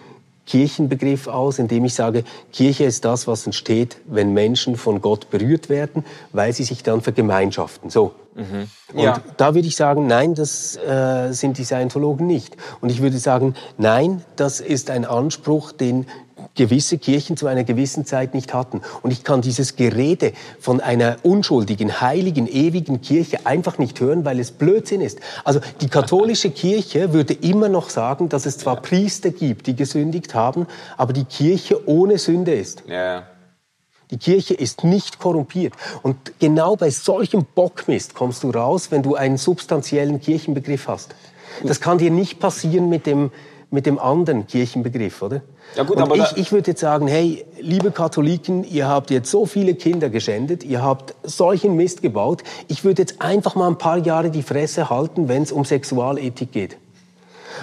Kirchenbegriff 0.50 1.28
aus, 1.28 1.60
indem 1.60 1.86
ich 1.86 1.94
sage, 1.94 2.24
Kirche 2.52 2.86
ist 2.86 3.06
das, 3.06 3.28
was 3.28 3.46
entsteht, 3.46 3.98
wenn 4.06 4.34
Menschen 4.34 4.78
von 4.78 5.00
Gott 5.00 5.30
berührt 5.30 5.70
werden, 5.70 6.04
weil 6.34 6.54
sie 6.54 6.64
sich 6.64 6.82
dann 6.82 7.02
vergemeinschaften. 7.02 7.92
So. 7.92 8.14
Mhm. 8.34 8.68
Ja. 9.00 9.14
Und 9.14 9.24
da 9.38 9.54
würde 9.54 9.68
ich 9.68 9.76
sagen, 9.76 10.08
nein, 10.08 10.34
das 10.34 10.76
äh, 10.76 11.32
sind 11.34 11.60
die 11.60 11.66
Scientologen 11.66 12.26
nicht. 12.26 12.58
Und 12.82 12.90
ich 12.90 13.02
würde 13.02 13.20
sagen, 13.20 13.54
nein, 13.78 14.24
das 14.38 14.60
ist 14.60 14.90
ein 14.90 15.06
Anspruch, 15.06 15.72
den 15.72 16.08
gewisse 16.56 16.98
Kirchen 16.98 17.38
zu 17.38 17.48
einer 17.48 17.64
gewissen 17.64 18.06
Zeit 18.06 18.34
nicht 18.34 18.54
hatten. 18.54 18.82
Und 19.02 19.12
ich 19.12 19.24
kann 19.24 19.42
dieses 19.42 19.76
Gerede 19.76 20.34
von 20.60 20.82
einer 20.82 21.18
unschuldigen, 21.24 22.02
heiligen, 22.02 22.48
ewigen 22.48 23.02
Kirche 23.02 23.46
einfach 23.46 23.78
nicht 23.78 24.00
hören, 24.00 24.26
weil 24.26 24.40
es 24.40 24.52
Blödsinn 24.52 25.02
ist. 25.02 25.20
Also 25.44 25.60
die 25.82 25.90
katholische 25.90 26.50
Kirche 26.60 27.14
würde 27.14 27.34
immer 27.34 27.70
noch 27.70 27.90
sagen, 27.90 28.30
dass 28.30 28.46
es 28.46 28.58
zwar 28.58 28.82
Priester 28.82 29.32
gibt, 29.32 29.68
die 29.68 29.76
gesündigt 29.76 30.34
haben, 30.34 30.68
aber 30.98 31.14
die 31.14 31.26
Kirche 31.26 31.88
ohne 31.88 32.18
Sünde 32.18 32.54
ist. 32.54 32.84
Ja. 32.88 33.24
Die 34.12 34.18
Kirche 34.18 34.56
ist 34.56 34.84
nicht 34.84 35.20
korrumpiert. 35.20 35.74
Und 36.02 36.40
genau 36.40 36.76
bei 36.76 36.90
solchem 36.90 37.46
Bockmist 37.46 38.16
kommst 38.16 38.44
du 38.44 38.50
raus, 38.50 38.90
wenn 38.90 39.04
du 39.04 39.16
einen 39.16 39.38
substanziellen 39.38 40.20
Kirchenbegriff 40.20 40.88
hast. 40.88 41.14
Das 41.64 41.80
kann 41.80 41.98
dir 41.98 42.12
nicht 42.12 42.40
passieren 42.40 42.90
mit 42.90 43.06
dem, 43.06 43.32
mit 43.72 43.86
dem 43.86 44.00
anderen 44.00 44.48
Kirchenbegriff, 44.48 45.22
oder? 45.22 45.42
Ja 45.76 45.84
gut, 45.84 45.98
und 45.98 46.16
ich, 46.16 46.38
ich 46.38 46.52
würde 46.52 46.72
jetzt 46.72 46.82
sagen, 46.82 47.08
hey, 47.08 47.46
liebe 47.60 47.92
Katholiken, 47.92 48.64
ihr 48.64 48.88
habt 48.88 49.12
jetzt 49.12 49.30
so 49.30 49.46
viele 49.46 49.76
Kinder 49.76 50.10
geschändet, 50.10 50.64
ihr 50.64 50.82
habt 50.82 51.14
solchen 51.24 51.76
Mist 51.76 52.02
gebaut. 52.02 52.44
Ich 52.68 52.84
würde 52.84 53.04
jetzt 53.04 53.22
einfach 53.22 53.56
mal 53.56 53.68
ein 53.68 53.78
paar 53.78 53.98
Jahre 53.98 54.32
die 54.32 54.42
Fresse 54.42 54.90
halten, 54.90 55.28
wenn 55.28 55.44
es 55.44 55.52
um 55.52 55.66
Sexualethik 55.66 56.52
geht. 56.52 56.78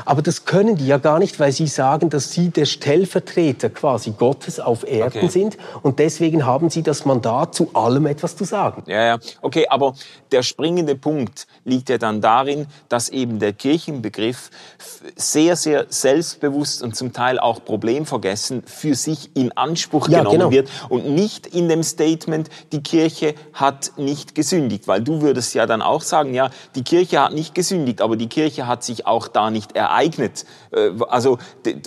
Aber 0.05 0.23
das 0.23 0.45
können 0.45 0.77
die 0.77 0.87
ja 0.87 0.99
gar 0.99 1.19
nicht, 1.19 1.39
weil 1.41 1.53
sie 1.53 1.67
sagen, 1.67 2.11
dass 2.11 2.33
sie 2.33 2.51
der 2.51 2.67
Stellvertreter 2.67 3.71
quasi 3.71 4.13
Gottes 4.13 4.61
auf 4.61 4.87
Erden 4.87 5.19
okay. 5.19 5.29
sind 5.29 5.57
und 5.83 5.99
deswegen 5.99 6.45
haben 6.45 6.71
sie 6.71 6.83
das 6.83 7.05
Mandat, 7.05 7.55
zu 7.55 7.71
allem 7.75 8.07
etwas 8.07 8.37
zu 8.37 8.45
sagen. 8.45 8.83
Ja, 8.87 9.05
ja, 9.05 9.19
okay, 9.43 9.67
aber 9.69 9.95
der 10.33 10.43
springende 10.43 10.97
Punkt 10.97 11.47
liegt 11.65 11.89
ja 11.89 11.99
dann 11.99 12.21
darin, 12.21 12.67
dass 12.89 13.09
eben 13.09 13.39
der 13.39 13.53
Kirchenbegriff 13.53 14.51
sehr, 15.15 15.57
sehr 15.57 15.87
selbstbewusst 15.89 16.83
und 16.83 16.97
zum 16.97 17.13
Teil 17.13 17.39
auch 17.39 17.65
problemvergessen 17.65 18.63
für 18.65 18.95
sich 18.95 19.35
in 19.35 19.57
Anspruch 19.57 20.09
ja, 20.09 20.19
genommen 20.19 20.39
genau. 20.39 20.51
wird 20.51 20.69
und 20.89 21.09
nicht 21.09 21.47
in 21.47 21.69
dem 21.69 21.83
Statement, 21.83 22.49
die 22.73 22.83
Kirche 22.83 23.35
hat 23.53 23.93
nicht 23.97 24.35
gesündigt, 24.35 24.89
weil 24.89 25.03
du 25.03 25.23
würdest 25.23 25.55
ja 25.55 25.67
dann 25.67 25.83
auch 25.83 26.03
sagen, 26.03 26.35
ja, 26.35 26.51
die 26.75 26.83
Kirche 26.83 27.21
hat 27.21 27.33
nicht 27.33 27.55
gesündigt, 27.55 28.01
aber 28.01 28.17
die 28.17 28.29
Kirche 28.29 28.67
hat 28.67 28.85
sich 28.85 29.07
auch 29.07 29.29
da 29.29 29.51
nicht 29.51 29.77
ereignet. 29.87 30.45
Äh, 30.73 30.91
also 31.09 31.39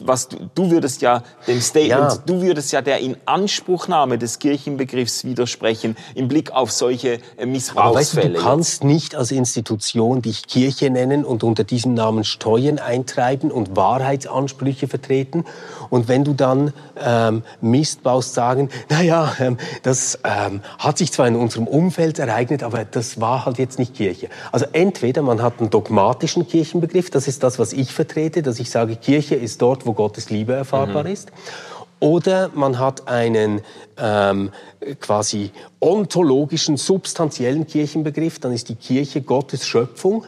was 0.04 0.30
du, 0.56 0.72
würdest 0.72 1.02
ja 1.02 1.24
dem 1.48 1.62
Statement, 1.62 2.12
ja. 2.12 2.18
du 2.26 2.42
würdest 2.42 2.72
ja 2.72 2.82
der 2.82 3.00
Inanspruchnahme 3.00 4.18
des 4.18 4.40
Kirchenbegriffs 4.40 5.24
widersprechen 5.24 5.96
im 6.16 6.28
Blick 6.28 6.52
auf 6.52 6.72
solche 6.72 7.20
äh, 7.38 7.46
Missbrauchsfälle. 7.46 8.34
Weißt 8.34 8.36
du, 8.36 8.40
du 8.40 8.44
kannst 8.44 8.84
nicht 8.84 9.16
als 9.16 9.32
Institution 9.32 10.22
dich 10.22 10.48
Kirche 10.48 10.90
nennen 10.90 11.26
und 11.26 11.44
unter 11.44 11.64
diesem 11.64 11.94
Namen 11.94 12.24
Steuern 12.24 12.80
eintreiben 12.80 13.52
und 13.52 13.76
Wahrheitsansprüche 13.76 14.88
vertreten. 14.88 15.46
Und 15.90 16.08
wenn 16.08 16.24
du 16.24 16.34
dann 16.34 16.74
ähm, 17.04 17.44
Mist 17.62 18.04
baust, 18.04 18.34
sagen, 18.34 18.70
naja, 18.90 19.34
ähm, 19.40 19.58
das 19.84 20.20
ähm, 20.24 20.62
hat 20.78 20.98
sich 20.98 21.12
zwar 21.12 21.28
in 21.28 21.36
unserem 21.36 21.68
Umfeld 21.68 22.20
ereignet, 22.20 22.64
aber 22.64 22.86
das 22.86 23.20
war 23.20 23.46
halt 23.46 23.58
jetzt 23.58 23.80
nicht 23.80 23.96
Kirche. 23.96 24.30
Also 24.52 24.66
entweder 24.74 25.22
man 25.22 25.42
hat 25.42 25.60
einen 25.60 25.70
dogmatischen 25.70 26.48
Kirchenbegriff, 26.48 27.10
das 27.10 27.28
ist 27.28 27.44
das, 27.44 27.60
was 27.60 27.74
ich 27.80 27.94
vertrete, 27.94 28.42
dass 28.42 28.60
ich 28.60 28.70
sage, 28.70 28.96
Kirche 28.96 29.36
ist 29.36 29.62
dort, 29.62 29.86
wo 29.86 29.94
Gottes 29.94 30.30
Liebe 30.30 30.54
erfahrbar 30.54 31.04
mhm. 31.04 31.12
ist. 31.12 31.32
Oder 32.00 32.50
man 32.54 32.80
hat 32.80 33.08
einen 33.08 33.62
ähm, 33.98 34.52
quasi 35.02 35.52
ontologischen, 35.82 36.78
substanziellen 36.78 37.68
Kirchenbegriff, 37.68 38.40
dann 38.40 38.54
ist 38.54 38.70
die 38.70 38.76
Kirche 38.76 39.22
Gottes 39.22 39.68
Schöpfung. 39.68 40.26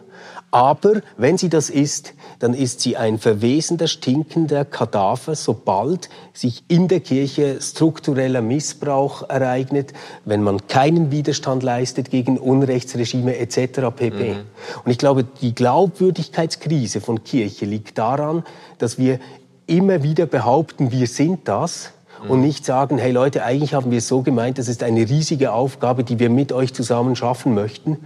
Aber 0.51 1.01
wenn 1.17 1.37
sie 1.37 1.47
das 1.47 1.69
ist, 1.69 2.13
dann 2.39 2.53
ist 2.53 2.81
sie 2.81 2.97
ein 2.97 3.19
verwesender, 3.19 3.87
stinkender 3.87 4.65
Kadaver, 4.65 5.35
sobald 5.35 6.09
sich 6.33 6.63
in 6.67 6.89
der 6.89 6.99
Kirche 6.99 7.61
struktureller 7.61 8.41
Missbrauch 8.41 9.29
ereignet, 9.29 9.93
wenn 10.25 10.43
man 10.43 10.67
keinen 10.67 11.09
Widerstand 11.09 11.63
leistet 11.63 12.11
gegen 12.11 12.37
Unrechtsregime 12.37 13.37
etc. 13.37 13.91
pp. 13.95 14.33
Mhm. 14.33 14.39
Und 14.83 14.91
ich 14.91 14.97
glaube, 14.97 15.23
die 15.23 15.55
Glaubwürdigkeitskrise 15.55 16.99
von 16.99 17.23
Kirche 17.23 17.65
liegt 17.65 17.97
daran, 17.97 18.43
dass 18.77 18.97
wir 18.97 19.19
immer 19.67 20.03
wieder 20.03 20.25
behaupten, 20.25 20.91
wir 20.91 21.07
sind 21.07 21.47
das, 21.47 21.91
und 22.27 22.41
nicht 22.41 22.65
sagen, 22.65 22.97
hey 22.97 23.12
Leute, 23.12 23.43
eigentlich 23.43 23.73
haben 23.73 23.91
wir 23.91 23.97
es 23.97 24.07
so 24.07 24.21
gemeint, 24.21 24.57
das 24.57 24.67
ist 24.67 24.84
eine 24.84 25.10
riesige 25.10 25.53
Aufgabe, 25.53 26.03
die 26.03 26.19
wir 26.19 26.29
mit 26.29 26.51
euch 26.51 26.73
zusammen 26.73 27.15
schaffen 27.15 27.53
möchten. 27.53 27.91
Mhm. 27.91 27.97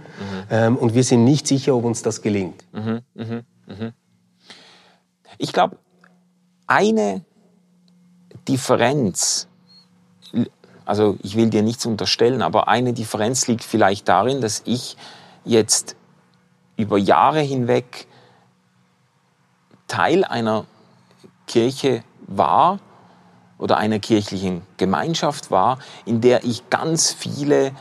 Ähm, 0.50 0.76
und 0.76 0.94
wir 0.94 1.04
sind 1.04 1.24
nicht 1.24 1.46
sicher, 1.46 1.74
ob 1.74 1.84
uns 1.84 2.02
das 2.02 2.22
gelingt. 2.22 2.64
Mhm. 2.72 3.00
mhm. 3.14 3.42
mhm. 3.66 3.92
Ich 5.38 5.52
glaube, 5.52 5.76
eine 6.66 7.24
Differenz, 8.48 9.48
also 10.86 11.18
ich 11.22 11.36
will 11.36 11.50
dir 11.50 11.62
nichts 11.62 11.84
unterstellen, 11.84 12.40
aber 12.40 12.68
eine 12.68 12.94
Differenz 12.94 13.46
liegt 13.46 13.64
vielleicht 13.64 14.08
darin, 14.08 14.40
dass 14.40 14.62
ich 14.64 14.96
jetzt 15.44 15.94
über 16.76 16.96
Jahre 16.96 17.40
hinweg 17.40 18.06
Teil 19.88 20.24
einer 20.24 20.64
Kirche 21.46 22.02
war, 22.26 22.80
oder 23.58 23.76
einer 23.78 23.98
kirchlichen 23.98 24.62
Gemeinschaft 24.76 25.50
war, 25.50 25.78
in 26.04 26.20
der 26.20 26.44
ich 26.44 26.68
ganz 26.70 27.12
viele 27.12 27.72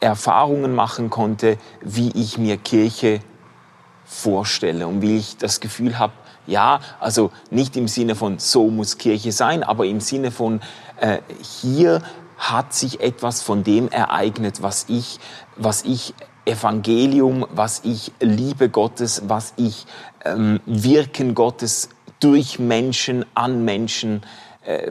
Erfahrungen 0.00 0.74
machen 0.74 1.10
konnte, 1.10 1.58
wie 1.80 2.10
ich 2.14 2.38
mir 2.38 2.56
Kirche 2.56 3.20
vorstelle 4.04 4.86
und 4.86 5.02
wie 5.02 5.16
ich 5.16 5.36
das 5.36 5.60
Gefühl 5.60 5.98
habe, 5.98 6.12
ja, 6.46 6.80
also 7.00 7.30
nicht 7.50 7.76
im 7.76 7.88
Sinne 7.88 8.14
von 8.14 8.38
so 8.38 8.68
muss 8.68 8.98
Kirche 8.98 9.32
sein, 9.32 9.62
aber 9.62 9.86
im 9.86 10.00
Sinne 10.00 10.30
von 10.30 10.60
äh, 11.00 11.18
hier 11.62 12.02
hat 12.36 12.74
sich 12.74 13.00
etwas 13.00 13.40
von 13.40 13.64
dem 13.64 13.88
ereignet, 13.88 14.62
was 14.62 14.86
ich, 14.88 15.18
was 15.56 15.84
ich 15.84 16.12
Evangelium, 16.44 17.46
was 17.50 17.80
ich 17.84 18.12
Liebe 18.20 18.68
Gottes, 18.68 19.22
was 19.26 19.54
ich 19.56 19.86
ähm, 20.24 20.60
Wirken 20.66 21.34
Gottes 21.34 21.88
durch 22.20 22.58
Menschen, 22.58 23.24
an 23.34 23.64
Menschen 23.64 24.22
äh, 24.22 24.44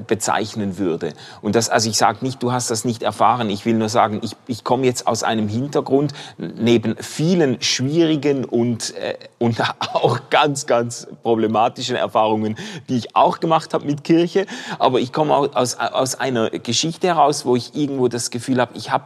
bezeichnen 0.08 0.78
würde. 0.78 1.14
Und 1.42 1.56
das, 1.56 1.70
also 1.70 1.90
ich 1.90 1.98
sage 1.98 2.20
nicht, 2.22 2.44
du 2.44 2.52
hast 2.52 2.70
das 2.70 2.86
nicht 2.86 3.04
erfahren. 3.04 3.50
Ich 3.50 3.66
will 3.66 3.74
nur 3.76 3.90
sagen, 3.90 4.20
ich, 4.22 4.36
ich 4.48 4.64
komme 4.64 4.86
jetzt 4.86 5.08
aus 5.08 5.24
einem 5.24 5.48
Hintergrund 5.48 6.14
neben 6.38 6.96
vielen 6.98 7.62
schwierigen 7.62 8.46
und, 8.46 8.96
äh, 8.96 9.16
und 9.40 9.62
auch 9.94 10.30
ganz, 10.30 10.66
ganz 10.66 11.08
problematischen 11.24 11.96
Erfahrungen, 11.96 12.56
die 12.90 12.98
ich 12.98 13.16
auch 13.16 13.40
gemacht 13.40 13.74
habe 13.74 13.86
mit 13.86 14.04
Kirche. 14.04 14.46
Aber 14.80 15.00
ich 15.00 15.12
komme 15.12 15.34
aus, 15.34 15.76
aus 15.76 16.16
einer 16.16 16.50
Geschichte 16.50 17.08
heraus, 17.08 17.46
wo 17.46 17.56
ich 17.56 17.76
irgendwo 17.76 18.08
das 18.08 18.30
Gefühl 18.30 18.60
habe, 18.60 18.78
ich 18.78 18.92
habe 18.92 19.06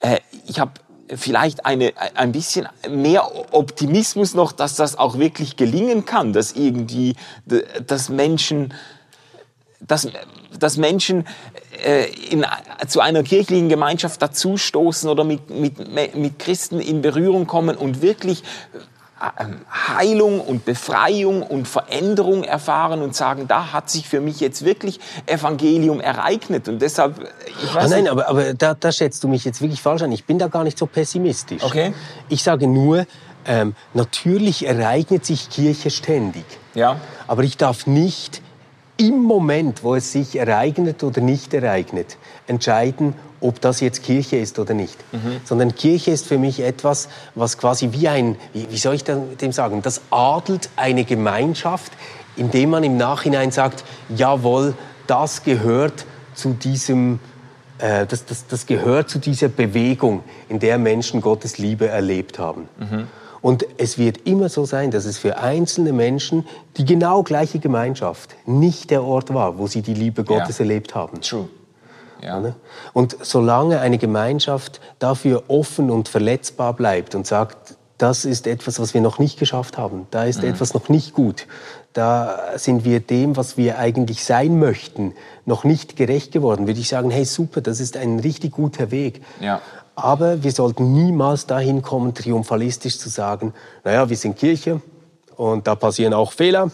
äh, 0.00 0.18
ich 0.46 0.60
habe 0.60 0.72
vielleicht 1.14 1.66
eine, 1.66 1.92
ein 2.14 2.32
bisschen 2.32 2.68
mehr 2.88 3.52
Optimismus 3.52 4.34
noch, 4.34 4.52
dass 4.52 4.76
das 4.76 4.96
auch 4.96 5.18
wirklich 5.18 5.56
gelingen 5.56 6.04
kann, 6.04 6.32
dass 6.32 6.52
irgendwie, 6.52 7.16
dass 7.86 8.08
Menschen 8.08 8.72
dass, 9.80 10.08
dass 10.58 10.76
Menschen 10.76 11.26
äh, 11.84 12.06
in, 12.30 12.44
zu 12.86 13.00
einer 13.00 13.22
kirchlichen 13.22 13.68
Gemeinschaft 13.68 14.20
dazustoßen 14.20 15.08
oder 15.08 15.24
mit, 15.24 15.50
mit, 15.50 16.14
mit 16.14 16.38
Christen 16.38 16.80
in 16.80 17.02
Berührung 17.02 17.46
kommen 17.46 17.76
und 17.76 18.02
wirklich 18.02 18.42
äh, 19.20 19.44
Heilung 19.88 20.40
und 20.40 20.64
Befreiung 20.64 21.42
und 21.42 21.66
Veränderung 21.66 22.44
erfahren 22.44 23.02
und 23.02 23.14
sagen, 23.14 23.48
da 23.48 23.72
hat 23.72 23.90
sich 23.90 24.08
für 24.08 24.20
mich 24.20 24.40
jetzt 24.40 24.64
wirklich 24.64 25.00
Evangelium 25.26 26.00
ereignet. 26.00 26.68
Und 26.68 26.80
deshalb, 26.80 27.28
ich 27.62 27.74
weiß 27.74 27.84
ah, 27.84 27.88
Nein, 27.88 28.08
aber, 28.08 28.28
aber 28.28 28.54
da, 28.54 28.74
da 28.74 28.92
schätzt 28.92 29.24
du 29.24 29.28
mich 29.28 29.44
jetzt 29.44 29.60
wirklich 29.60 29.82
falsch 29.82 30.02
an. 30.02 30.12
Ich 30.12 30.24
bin 30.24 30.38
da 30.38 30.48
gar 30.48 30.64
nicht 30.64 30.78
so 30.78 30.86
pessimistisch. 30.86 31.62
Okay. 31.62 31.92
Ich 32.28 32.42
sage 32.42 32.66
nur, 32.66 33.06
ähm, 33.46 33.74
natürlich 33.94 34.66
ereignet 34.66 35.24
sich 35.24 35.48
Kirche 35.50 35.90
ständig. 35.90 36.44
Ja. 36.74 36.96
Aber 37.26 37.42
ich 37.42 37.56
darf 37.56 37.86
nicht 37.86 38.42
im 39.00 39.22
Moment, 39.22 39.82
wo 39.82 39.94
es 39.94 40.12
sich 40.12 40.36
ereignet 40.36 41.02
oder 41.02 41.22
nicht 41.22 41.54
ereignet, 41.54 42.18
entscheiden, 42.46 43.14
ob 43.40 43.58
das 43.60 43.80
jetzt 43.80 44.02
Kirche 44.02 44.36
ist 44.36 44.58
oder 44.58 44.74
nicht. 44.74 44.98
Mhm. 45.12 45.40
Sondern 45.44 45.74
Kirche 45.74 46.10
ist 46.10 46.26
für 46.26 46.36
mich 46.36 46.60
etwas, 46.60 47.08
was 47.34 47.56
quasi 47.56 47.92
wie 47.92 48.08
ein, 48.08 48.36
wie 48.52 48.76
soll 48.76 48.94
ich 48.94 49.04
dem 49.04 49.52
sagen, 49.52 49.80
das 49.80 50.02
adelt 50.10 50.68
eine 50.76 51.04
Gemeinschaft, 51.04 51.92
indem 52.36 52.70
man 52.70 52.84
im 52.84 52.98
Nachhinein 52.98 53.50
sagt, 53.50 53.84
jawohl, 54.14 54.74
das 55.06 55.44
gehört 55.44 56.04
zu 56.34 56.52
diesem, 56.52 57.20
äh, 57.78 58.04
das, 58.04 58.26
das, 58.26 58.46
das 58.48 58.66
gehört 58.66 59.08
zu 59.08 59.18
dieser 59.18 59.48
Bewegung, 59.48 60.22
in 60.50 60.58
der 60.58 60.76
Menschen 60.76 61.22
Gottes 61.22 61.56
Liebe 61.56 61.88
erlebt 61.88 62.38
haben. 62.38 62.68
Mhm. 62.78 63.08
Und 63.42 63.66
es 63.78 63.96
wird 63.96 64.26
immer 64.26 64.48
so 64.48 64.64
sein, 64.64 64.90
dass 64.90 65.04
es 65.04 65.18
für 65.18 65.38
einzelne 65.38 65.92
Menschen 65.92 66.46
die 66.76 66.84
genau 66.84 67.22
gleiche 67.22 67.58
Gemeinschaft 67.58 68.36
nicht 68.46 68.90
der 68.90 69.02
Ort 69.02 69.32
war, 69.32 69.58
wo 69.58 69.66
sie 69.66 69.82
die 69.82 69.94
Liebe 69.94 70.24
Gottes 70.24 70.58
ja. 70.58 70.64
erlebt 70.64 70.94
haben. 70.94 71.20
True. 71.20 71.48
Ja. 72.22 72.54
Und 72.92 73.16
solange 73.22 73.80
eine 73.80 73.96
Gemeinschaft 73.96 74.80
dafür 74.98 75.44
offen 75.48 75.90
und 75.90 76.08
verletzbar 76.08 76.74
bleibt 76.74 77.14
und 77.14 77.26
sagt, 77.26 77.76
das 78.00 78.24
ist 78.24 78.46
etwas, 78.46 78.80
was 78.80 78.94
wir 78.94 79.00
noch 79.02 79.18
nicht 79.18 79.38
geschafft 79.38 79.76
haben, 79.76 80.06
da 80.10 80.24
ist 80.24 80.42
mhm. 80.42 80.48
etwas 80.48 80.72
noch 80.72 80.88
nicht 80.88 81.12
gut, 81.12 81.46
da 81.92 82.56
sind 82.56 82.84
wir 82.84 83.00
dem, 83.00 83.36
was 83.36 83.56
wir 83.56 83.78
eigentlich 83.78 84.24
sein 84.24 84.58
möchten, 84.58 85.14
noch 85.44 85.64
nicht 85.64 85.96
gerecht 85.96 86.32
geworden, 86.32 86.66
würde 86.66 86.80
ich 86.80 86.88
sagen, 86.88 87.10
hey 87.10 87.24
super, 87.24 87.60
das 87.60 87.78
ist 87.78 87.96
ein 87.96 88.18
richtig 88.18 88.52
guter 88.52 88.90
Weg. 88.90 89.22
Ja. 89.40 89.60
Aber 89.96 90.42
wir 90.42 90.52
sollten 90.52 90.94
niemals 90.94 91.46
dahin 91.46 91.82
kommen, 91.82 92.14
triumphalistisch 92.14 92.98
zu 92.98 93.10
sagen, 93.10 93.52
naja, 93.84 94.08
wir 94.08 94.16
sind 94.16 94.38
Kirche 94.38 94.80
und 95.36 95.66
da 95.66 95.74
passieren 95.74 96.14
auch 96.14 96.32
Fehler. 96.32 96.70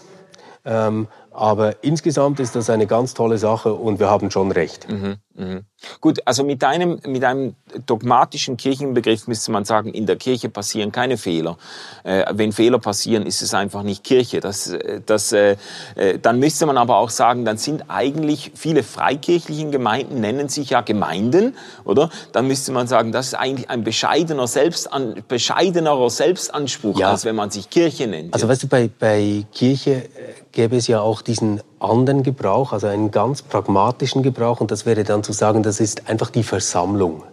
Ähm, 0.63 1.07
aber 1.37 1.83
insgesamt 1.83 2.39
ist 2.39 2.55
das 2.55 2.67
eine 2.71 2.87
ganz 2.87 3.13
tolle 3.13 3.37
Sache 3.37 3.71
und 3.71 3.99
wir 3.99 4.09
haben 4.09 4.31
schon 4.31 4.51
recht. 4.51 4.89
Mhm, 4.89 5.17
mh. 5.35 5.61
Gut, 6.01 6.19
also 6.25 6.43
mit 6.43 6.63
einem, 6.63 6.99
mit 7.05 7.23
einem 7.23 7.53
dogmatischen 7.85 8.57
Kirchenbegriff 8.57 9.27
müsste 9.27 9.51
man 9.51 9.63
sagen, 9.63 9.93
in 9.93 10.07
der 10.07 10.15
Kirche 10.15 10.49
passieren 10.49 10.91
keine 10.91 11.17
Fehler. 11.17 11.57
Äh, 12.03 12.25
wenn 12.33 12.51
Fehler 12.51 12.79
passieren, 12.79 13.27
ist 13.27 13.43
es 13.43 13.53
einfach 13.53 13.83
nicht 13.83 14.03
Kirche. 14.03 14.39
Das, 14.39 14.67
äh, 14.67 15.01
das, 15.05 15.31
äh, 15.31 15.57
äh, 15.93 16.17
dann 16.17 16.39
müsste 16.39 16.65
man 16.65 16.75
aber 16.75 16.97
auch 16.97 17.11
sagen, 17.11 17.45
dann 17.45 17.59
sind 17.59 17.83
eigentlich 17.87 18.53
viele 18.55 18.81
freikirchlichen 18.81 19.69
Gemeinden, 19.69 20.19
nennen 20.19 20.49
sich 20.49 20.71
ja 20.71 20.81
Gemeinden, 20.81 21.55
oder? 21.83 22.09
Dann 22.31 22.47
müsste 22.47 22.71
man 22.71 22.87
sagen, 22.87 23.11
das 23.11 23.27
ist 23.27 23.33
eigentlich 23.35 23.69
ein 23.69 23.83
bescheidener, 23.83 24.47
Selbstan, 24.47 25.23
bescheidenerer 25.27 26.09
Selbstanspruch, 26.09 26.99
ja. 26.99 27.11
als 27.11 27.25
wenn 27.25 27.35
man 27.35 27.51
sich 27.51 27.69
Kirche 27.69 28.07
nennt. 28.07 28.33
Also 28.33 28.47
weißt 28.47 28.63
du, 28.63 28.67
bei, 28.67 28.89
bei 28.99 29.45
Kirche 29.53 29.91
äh, 29.91 30.36
gäbe 30.51 30.75
es 30.77 30.87
ja 30.87 31.01
auch 31.01 31.21
diesen 31.21 31.61
anderen 31.79 32.23
Gebrauch, 32.23 32.73
also 32.73 32.87
einen 32.87 33.11
ganz 33.11 33.41
pragmatischen 33.41 34.23
Gebrauch. 34.23 34.61
Und 34.61 34.71
das 34.71 34.85
wäre 34.85 35.03
dann 35.03 35.23
zu 35.23 35.33
sagen, 35.33 35.63
das 35.63 35.79
ist 35.79 36.09
einfach 36.09 36.29
die 36.29 36.43
Versammlung. 36.43 37.23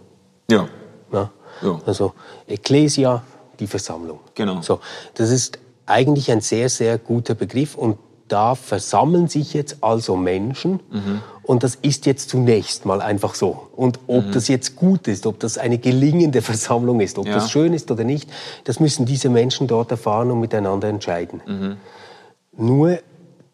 Ja. 0.50 0.68
ja? 1.12 1.31
Also 1.87 2.12
Ecclesia, 2.46 3.22
die 3.59 3.66
Versammlung. 3.66 4.20
Genau. 4.35 4.61
So, 4.62 4.81
das 5.14 5.31
ist 5.31 5.59
eigentlich 5.87 6.31
ein 6.31 6.40
sehr, 6.40 6.68
sehr 6.68 6.98
guter 6.98 7.35
Begriff. 7.35 7.74
Und 7.74 7.98
da 8.29 8.55
versammeln 8.55 9.29
sich 9.29 9.55
jetzt 9.55 9.79
also 9.83 10.16
Menschen. 10.16 10.81
Mhm. 10.90 11.22
Und 11.42 11.62
das 11.62 11.74
ist 11.83 12.07
jetzt 12.07 12.31
zunächst 12.31 12.87
mal 12.87 13.03
einfach 13.03 13.35
so. 13.35 13.68
Und 13.77 14.00
ob 14.07 14.27
mhm. 14.27 14.33
das 14.33 14.48
jetzt 14.48 14.77
gut 14.77 15.09
ist, 15.09 15.27
ob 15.27 15.38
das 15.40 15.59
eine 15.59 15.79
gelingende 15.79 16.40
Versammlung 16.40 17.00
ist, 17.00 17.18
ob 17.18 17.27
ja. 17.27 17.35
das 17.35 17.50
schön 17.50 17.74
ist 17.74 17.90
oder 17.90 18.05
nicht, 18.05 18.31
das 18.64 18.81
müssen 18.81 19.05
diese 19.05 19.29
Menschen 19.29 19.66
dort 19.66 19.90
erfahren 19.90 20.31
und 20.31 20.40
miteinander 20.40 20.88
entscheiden. 20.88 21.42
Mhm. 21.46 21.77
Nur 22.57 22.99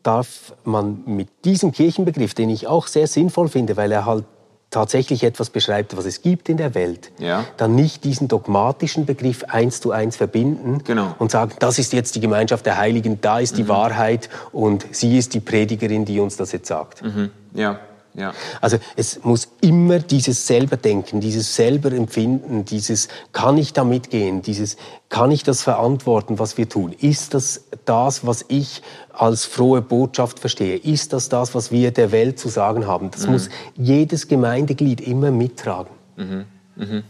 darf 0.02 0.54
man 0.64 1.02
mit 1.06 1.28
diesem 1.44 1.72
Kirchenbegriff, 1.72 2.34
den 2.34 2.50
ich 2.50 2.66
auch 2.66 2.86
sehr 2.86 3.06
sinnvoll 3.06 3.48
finde, 3.48 3.76
weil 3.76 3.92
er 3.92 4.06
halt 4.06 4.24
tatsächlich 4.70 5.24
etwas 5.24 5.50
beschreibt, 5.50 5.96
was 5.96 6.04
es 6.04 6.22
gibt 6.22 6.48
in 6.48 6.56
der 6.56 6.74
Welt, 6.74 7.10
ja. 7.18 7.44
dann 7.56 7.74
nicht 7.74 8.04
diesen 8.04 8.28
dogmatischen 8.28 9.04
Begriff 9.04 9.44
eins 9.48 9.80
zu 9.80 9.90
eins 9.90 10.16
verbinden 10.16 10.82
genau. 10.84 11.14
und 11.18 11.30
sagen, 11.30 11.52
das 11.58 11.78
ist 11.78 11.92
jetzt 11.92 12.14
die 12.14 12.20
Gemeinschaft 12.20 12.64
der 12.66 12.78
Heiligen, 12.78 13.20
da 13.20 13.40
ist 13.40 13.58
die 13.58 13.64
mhm. 13.64 13.68
Wahrheit 13.68 14.30
und 14.52 14.86
sie 14.92 15.18
ist 15.18 15.34
die 15.34 15.40
Predigerin, 15.40 16.04
die 16.04 16.20
uns 16.20 16.36
das 16.36 16.52
jetzt 16.52 16.68
sagt. 16.68 17.02
Mhm. 17.02 17.30
Ja. 17.52 17.80
Ja. 18.14 18.34
Also 18.60 18.78
es 18.96 19.22
muss 19.24 19.48
immer 19.60 20.00
dieses 20.00 20.46
selber 20.46 20.76
denken, 20.76 21.20
dieses 21.20 21.54
selber 21.54 21.92
empfinden, 21.92 22.64
dieses 22.64 23.08
kann 23.32 23.56
ich 23.56 23.72
da 23.72 23.84
mitgehen, 23.84 24.42
dieses 24.42 24.76
kann 25.08 25.30
ich 25.30 25.44
das 25.44 25.62
verantworten, 25.62 26.38
was 26.38 26.58
wir 26.58 26.68
tun? 26.68 26.92
Ist 26.92 27.34
das 27.34 27.64
das, 27.84 28.26
was 28.26 28.44
ich 28.48 28.82
als 29.12 29.44
frohe 29.44 29.80
Botschaft 29.80 30.40
verstehe? 30.40 30.76
Ist 30.76 31.12
das 31.12 31.28
das, 31.28 31.54
was 31.54 31.70
wir 31.70 31.92
der 31.92 32.10
Welt 32.10 32.38
zu 32.38 32.48
sagen 32.48 32.86
haben? 32.86 33.10
Das 33.10 33.26
mhm. 33.26 33.32
muss 33.32 33.48
jedes 33.76 34.26
Gemeindeglied 34.26 35.00
immer 35.00 35.30
mittragen. 35.30 35.92
Mhm. 36.16 36.44
Mhm. 36.76 37.04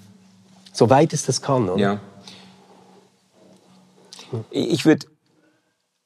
Soweit 0.73 1.13
es 1.13 1.25
das 1.25 1.41
kann. 1.41 1.69
Oder? 1.69 1.81
Ja. 1.81 2.01
Ich 4.51 4.85
würde, 4.85 5.07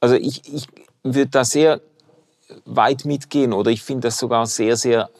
also 0.00 0.14
ich, 0.14 0.52
ich 0.52 0.66
würde 1.02 1.30
da 1.30 1.44
sehr 1.44 1.80
weit 2.64 3.04
mitgehen 3.04 3.52
oder 3.52 3.70
ich 3.70 3.82
finde 3.82 4.08
das 4.08 4.18
sogar 4.18 4.46
sehr, 4.46 4.76
sehr 4.76 5.10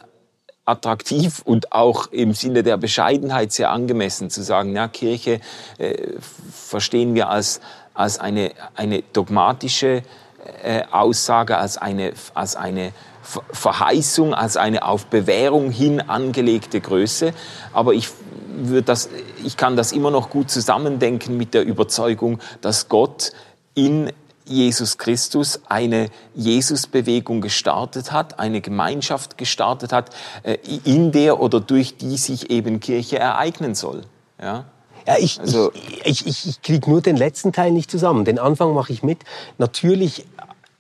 attraktiv 0.65 1.43
und 1.45 1.73
auch 1.73 2.07
im 2.11 2.33
Sinne 2.33 2.63
der 2.63 2.77
Bescheidenheit 2.77 3.53
sehr 3.53 3.71
angemessen 3.71 4.31
zu 4.31 4.43
sagen, 4.43 4.75
ja, 4.75 4.89
Kirche 4.89 5.41
äh, 5.79 6.15
verstehen 6.51 7.15
wir 7.15 7.29
als, 7.29 7.61
als 7.93 8.19
eine, 8.19 8.53
eine 8.75 9.03
dogmatische 9.13 10.03
äh, 10.63 10.83
Aussage, 10.91 11.59
als 11.59 11.77
eine, 11.77 12.13
als 12.35 12.57
eine 12.57 12.93
Verheißung, 13.53 14.35
als 14.35 14.57
eine 14.57 14.87
auf 14.87 15.07
Bewährung 15.07 15.71
hin 15.71 16.01
angelegte 16.01 16.81
Größe. 16.81 17.33
Aber 17.73 17.95
ich, 17.95 18.09
das, 18.85 19.09
ich 19.43 19.57
kann 19.57 19.77
das 19.77 19.93
immer 19.93 20.11
noch 20.11 20.31
gut 20.31 20.51
zusammendenken 20.51 21.37
mit 21.37 21.55
der 21.55 21.65
Überzeugung, 21.65 22.39
dass 22.61 22.89
Gott 22.89 23.33
in 23.75 24.13
Jesus 24.47 24.99
Christus 24.99 25.61
eine 25.69 26.11
Jesusbewegung 26.35 27.41
gestartet 27.41 28.13
hat, 28.13 28.39
eine 28.39 28.61
Gemeinschaft 28.61 29.39
gestartet 29.39 29.93
hat, 29.93 30.11
äh, 30.43 30.59
in 30.85 31.13
der 31.13 31.41
oder 31.41 31.61
durch 31.61 31.97
die 31.97 32.17
sich 32.17 32.51
eben 32.51 32.81
Kirche 32.81 33.19
ereignen 33.19 33.75
soll. 33.75 34.03
Ja? 34.41 34.67
Ja, 35.07 35.17
ich, 35.19 35.41
also, 35.41 35.71
ich, 36.05 36.27
ich, 36.27 36.49
ich 36.49 36.63
kriege 36.63 36.89
nur 36.89 37.03
den 37.03 37.17
letzten 37.17 37.53
Teil 37.53 37.73
nicht 37.73 37.91
zusammen. 37.91 38.25
Den 38.25 38.39
Anfang 38.39 38.73
mache 38.73 38.93
ich 38.93 39.03
mit. 39.03 39.19
Natürlich 39.59 40.25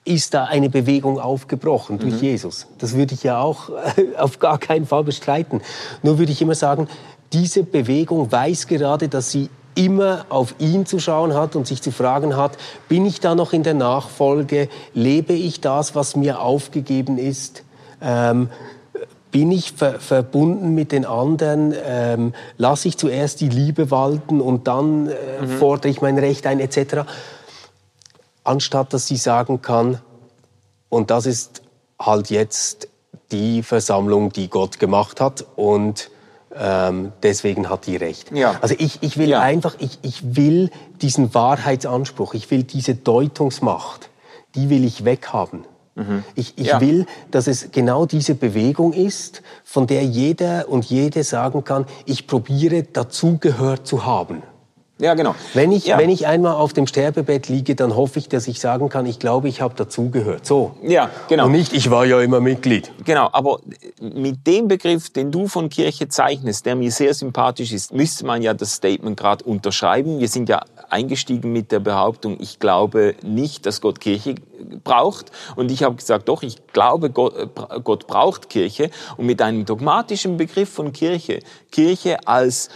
ist 0.04 0.34
da 0.34 0.44
eine 0.44 0.68
Bewegung 0.68 1.18
aufgebrochen 1.18 1.98
durch 1.98 2.14
mhm. 2.14 2.20
Jesus. 2.20 2.66
Das 2.78 2.94
würde 2.94 3.14
ich 3.14 3.22
ja 3.22 3.40
auch 3.40 3.70
auf 4.18 4.38
gar 4.38 4.58
keinen 4.58 4.86
Fall 4.86 5.04
bestreiten. 5.04 5.62
Nur 6.02 6.18
würde 6.18 6.32
ich 6.32 6.42
immer 6.42 6.54
sagen, 6.54 6.88
diese 7.32 7.64
Bewegung 7.64 8.30
weiß 8.30 8.66
gerade, 8.66 9.08
dass 9.08 9.30
sie 9.30 9.48
immer 9.74 10.26
auf 10.28 10.54
ihn 10.58 10.86
zu 10.86 10.98
schauen 10.98 11.34
hat 11.34 11.56
und 11.56 11.66
sich 11.66 11.82
zu 11.82 11.90
fragen 11.90 12.36
hat, 12.36 12.56
bin 12.88 13.06
ich 13.06 13.20
da 13.20 13.34
noch 13.34 13.52
in 13.52 13.62
der 13.62 13.74
Nachfolge? 13.74 14.68
Lebe 14.92 15.32
ich 15.32 15.60
das, 15.60 15.94
was 15.94 16.16
mir 16.16 16.40
aufgegeben 16.40 17.18
ist? 17.18 17.64
Ähm, 18.00 18.50
bin 19.30 19.50
ich 19.50 19.72
ver 19.72 19.98
verbunden 19.98 20.74
mit 20.74 20.92
den 20.92 21.04
anderen? 21.04 21.74
Ähm, 21.84 22.34
lasse 22.56 22.86
ich 22.88 22.96
zuerst 22.96 23.40
die 23.40 23.48
Liebe 23.48 23.90
walten 23.90 24.40
und 24.40 24.68
dann 24.68 25.08
äh, 25.08 25.42
mhm. 25.42 25.48
fordere 25.58 25.88
ich 25.88 26.00
mein 26.00 26.18
Recht 26.18 26.46
ein, 26.46 26.60
etc. 26.60 27.00
Anstatt 28.44 28.92
dass 28.92 29.08
sie 29.08 29.16
sagen 29.16 29.60
kann, 29.60 30.00
und 30.88 31.10
das 31.10 31.26
ist 31.26 31.62
halt 31.98 32.30
jetzt 32.30 32.88
die 33.32 33.64
Versammlung, 33.64 34.30
die 34.30 34.48
Gott 34.48 34.78
gemacht 34.78 35.20
hat 35.20 35.44
und 35.56 36.10
ähm, 36.56 37.12
deswegen 37.22 37.68
hat 37.68 37.86
die 37.86 37.96
recht. 37.96 38.30
Ja. 38.32 38.58
Also 38.60 38.74
ich, 38.78 39.02
ich 39.02 39.16
will 39.16 39.30
ja. 39.30 39.40
einfach, 39.40 39.76
ich, 39.78 39.98
ich 40.02 40.36
will 40.36 40.70
diesen 41.02 41.34
Wahrheitsanspruch, 41.34 42.34
ich 42.34 42.50
will 42.50 42.62
diese 42.62 42.94
Deutungsmacht, 42.94 44.10
die 44.54 44.70
will 44.70 44.84
ich 44.84 45.04
weghaben. 45.04 45.64
Mhm. 45.94 46.24
Ich, 46.34 46.54
ich 46.56 46.68
ja. 46.68 46.80
will, 46.80 47.06
dass 47.30 47.46
es 47.46 47.70
genau 47.70 48.06
diese 48.06 48.34
Bewegung 48.34 48.92
ist, 48.92 49.42
von 49.64 49.86
der 49.86 50.04
jeder 50.04 50.68
und 50.68 50.84
jede 50.84 51.22
sagen 51.22 51.64
kann, 51.64 51.86
ich 52.04 52.26
probiere 52.26 52.82
dazugehört 52.82 53.86
zu 53.86 54.04
haben. 54.04 54.42
Ja, 54.98 55.14
genau. 55.14 55.34
Wenn 55.54 55.72
ich, 55.72 55.86
ja. 55.86 55.98
wenn 55.98 56.08
ich 56.08 56.28
einmal 56.28 56.54
auf 56.54 56.72
dem 56.72 56.86
Sterbebett 56.86 57.48
liege, 57.48 57.74
dann 57.74 57.96
hoffe 57.96 58.20
ich, 58.20 58.28
dass 58.28 58.46
ich 58.46 58.60
sagen 58.60 58.88
kann, 58.88 59.06
ich 59.06 59.18
glaube, 59.18 59.48
ich 59.48 59.60
habe 59.60 59.74
dazugehört. 59.74 60.46
So. 60.46 60.76
Ja, 60.82 61.10
genau. 61.28 61.46
Und 61.46 61.52
nicht, 61.52 61.72
ich 61.72 61.90
war 61.90 62.06
ja 62.06 62.20
immer 62.20 62.40
Mitglied. 62.40 62.92
Genau, 63.04 63.28
aber 63.32 63.58
mit 64.00 64.46
dem 64.46 64.68
Begriff, 64.68 65.10
den 65.10 65.32
du 65.32 65.48
von 65.48 65.68
Kirche 65.68 66.08
zeichnest, 66.08 66.64
der 66.64 66.76
mir 66.76 66.92
sehr 66.92 67.12
sympathisch 67.12 67.72
ist, 67.72 67.92
müsste 67.92 68.24
man 68.24 68.40
ja 68.40 68.54
das 68.54 68.74
Statement 68.74 69.16
gerade 69.16 69.44
unterschreiben. 69.44 70.20
Wir 70.20 70.28
sind 70.28 70.48
ja 70.48 70.62
eingestiegen 70.90 71.52
mit 71.52 71.72
der 71.72 71.80
Behauptung, 71.80 72.36
ich 72.38 72.60
glaube 72.60 73.16
nicht, 73.22 73.66
dass 73.66 73.80
Gott 73.80 74.00
Kirche 74.00 74.36
braucht. 74.84 75.32
Und 75.56 75.72
ich 75.72 75.82
habe 75.82 75.96
gesagt, 75.96 76.28
doch, 76.28 76.44
ich 76.44 76.68
glaube, 76.72 77.10
Gott, 77.10 77.36
äh, 77.36 77.80
Gott 77.82 78.06
braucht 78.06 78.48
Kirche. 78.48 78.90
Und 79.16 79.26
mit 79.26 79.42
einem 79.42 79.64
dogmatischen 79.64 80.36
Begriff 80.36 80.68
von 80.68 80.92
Kirche, 80.92 81.40
Kirche 81.72 82.28
als 82.28 82.68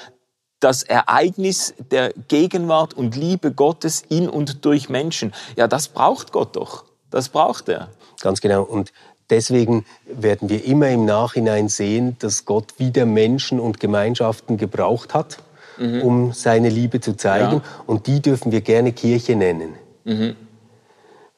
das 0.60 0.82
Ereignis 0.82 1.74
der 1.90 2.12
Gegenwart 2.28 2.94
und 2.94 3.16
Liebe 3.16 3.52
Gottes 3.52 4.02
in 4.08 4.28
und 4.28 4.64
durch 4.64 4.88
Menschen. 4.88 5.32
Ja, 5.56 5.68
das 5.68 5.88
braucht 5.88 6.32
Gott 6.32 6.56
doch. 6.56 6.84
Das 7.10 7.28
braucht 7.28 7.68
er. 7.68 7.88
Ganz 8.20 8.40
genau. 8.40 8.62
Und 8.62 8.92
deswegen 9.30 9.84
werden 10.06 10.48
wir 10.48 10.64
immer 10.64 10.88
im 10.88 11.04
Nachhinein 11.04 11.68
sehen, 11.68 12.16
dass 12.18 12.44
Gott 12.44 12.78
wieder 12.78 13.06
Menschen 13.06 13.60
und 13.60 13.80
Gemeinschaften 13.80 14.56
gebraucht 14.56 15.14
hat, 15.14 15.38
mhm. 15.78 16.02
um 16.02 16.32
seine 16.32 16.68
Liebe 16.68 17.00
zu 17.00 17.16
zeigen. 17.16 17.56
Ja. 17.56 17.62
Und 17.86 18.06
die 18.06 18.20
dürfen 18.20 18.52
wir 18.52 18.60
gerne 18.60 18.92
Kirche 18.92 19.36
nennen. 19.36 19.74
Mhm. 20.04 20.36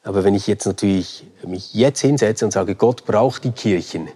Aber 0.03 0.23
wenn 0.23 0.33
ich 0.33 0.47
jetzt 0.47 0.65
natürlich 0.65 1.25
mich 1.45 1.73
jetzt 1.75 2.01
hinsetze 2.01 2.43
und 2.45 2.51
sage, 2.51 2.73
Gott 2.73 3.05
braucht 3.05 3.43
die 3.43 3.51
Kirchen, 3.51 4.07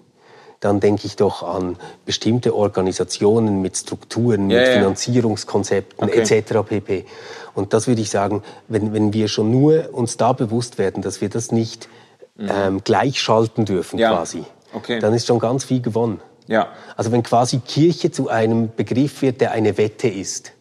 dann 0.65 0.79
denke 0.79 1.05
ich 1.05 1.15
doch 1.15 1.43
an 1.43 1.77
bestimmte 2.07 2.55
Organisationen 2.55 3.61
mit 3.61 3.77
Strukturen, 3.77 4.49
ja, 4.49 4.57
mit 4.57 4.67
ja. 4.67 4.73
Finanzierungskonzepten 4.73 6.09
okay. 6.09 6.21
etc. 6.21 6.53
pp. 6.67 7.05
Und 7.53 7.73
das 7.73 7.87
würde 7.87 8.01
ich 8.01 8.09
sagen, 8.09 8.41
wenn, 8.67 8.91
wenn 8.91 9.13
wir 9.13 9.27
schon 9.27 9.51
nur 9.51 9.93
uns 9.93 10.17
da 10.17 10.33
bewusst 10.33 10.79
werden, 10.79 11.03
dass 11.03 11.21
wir 11.21 11.29
das 11.29 11.51
nicht 11.51 11.87
mhm. 12.35 12.49
ähm, 12.51 12.83
gleichschalten 12.83 13.65
dürfen 13.65 13.99
ja. 13.99 14.09
quasi, 14.09 14.43
okay. 14.73 14.99
dann 14.99 15.13
ist 15.13 15.27
schon 15.27 15.37
ganz 15.37 15.65
viel 15.65 15.81
gewonnen. 15.81 16.19
Ja. 16.47 16.69
Also 16.97 17.11
wenn 17.11 17.21
quasi 17.21 17.59
Kirche 17.59 18.09
zu 18.09 18.29
einem 18.29 18.69
Begriff 18.75 19.21
wird, 19.21 19.41
der 19.41 19.51
eine 19.51 19.77
Wette 19.77 20.07
ist. 20.07 20.51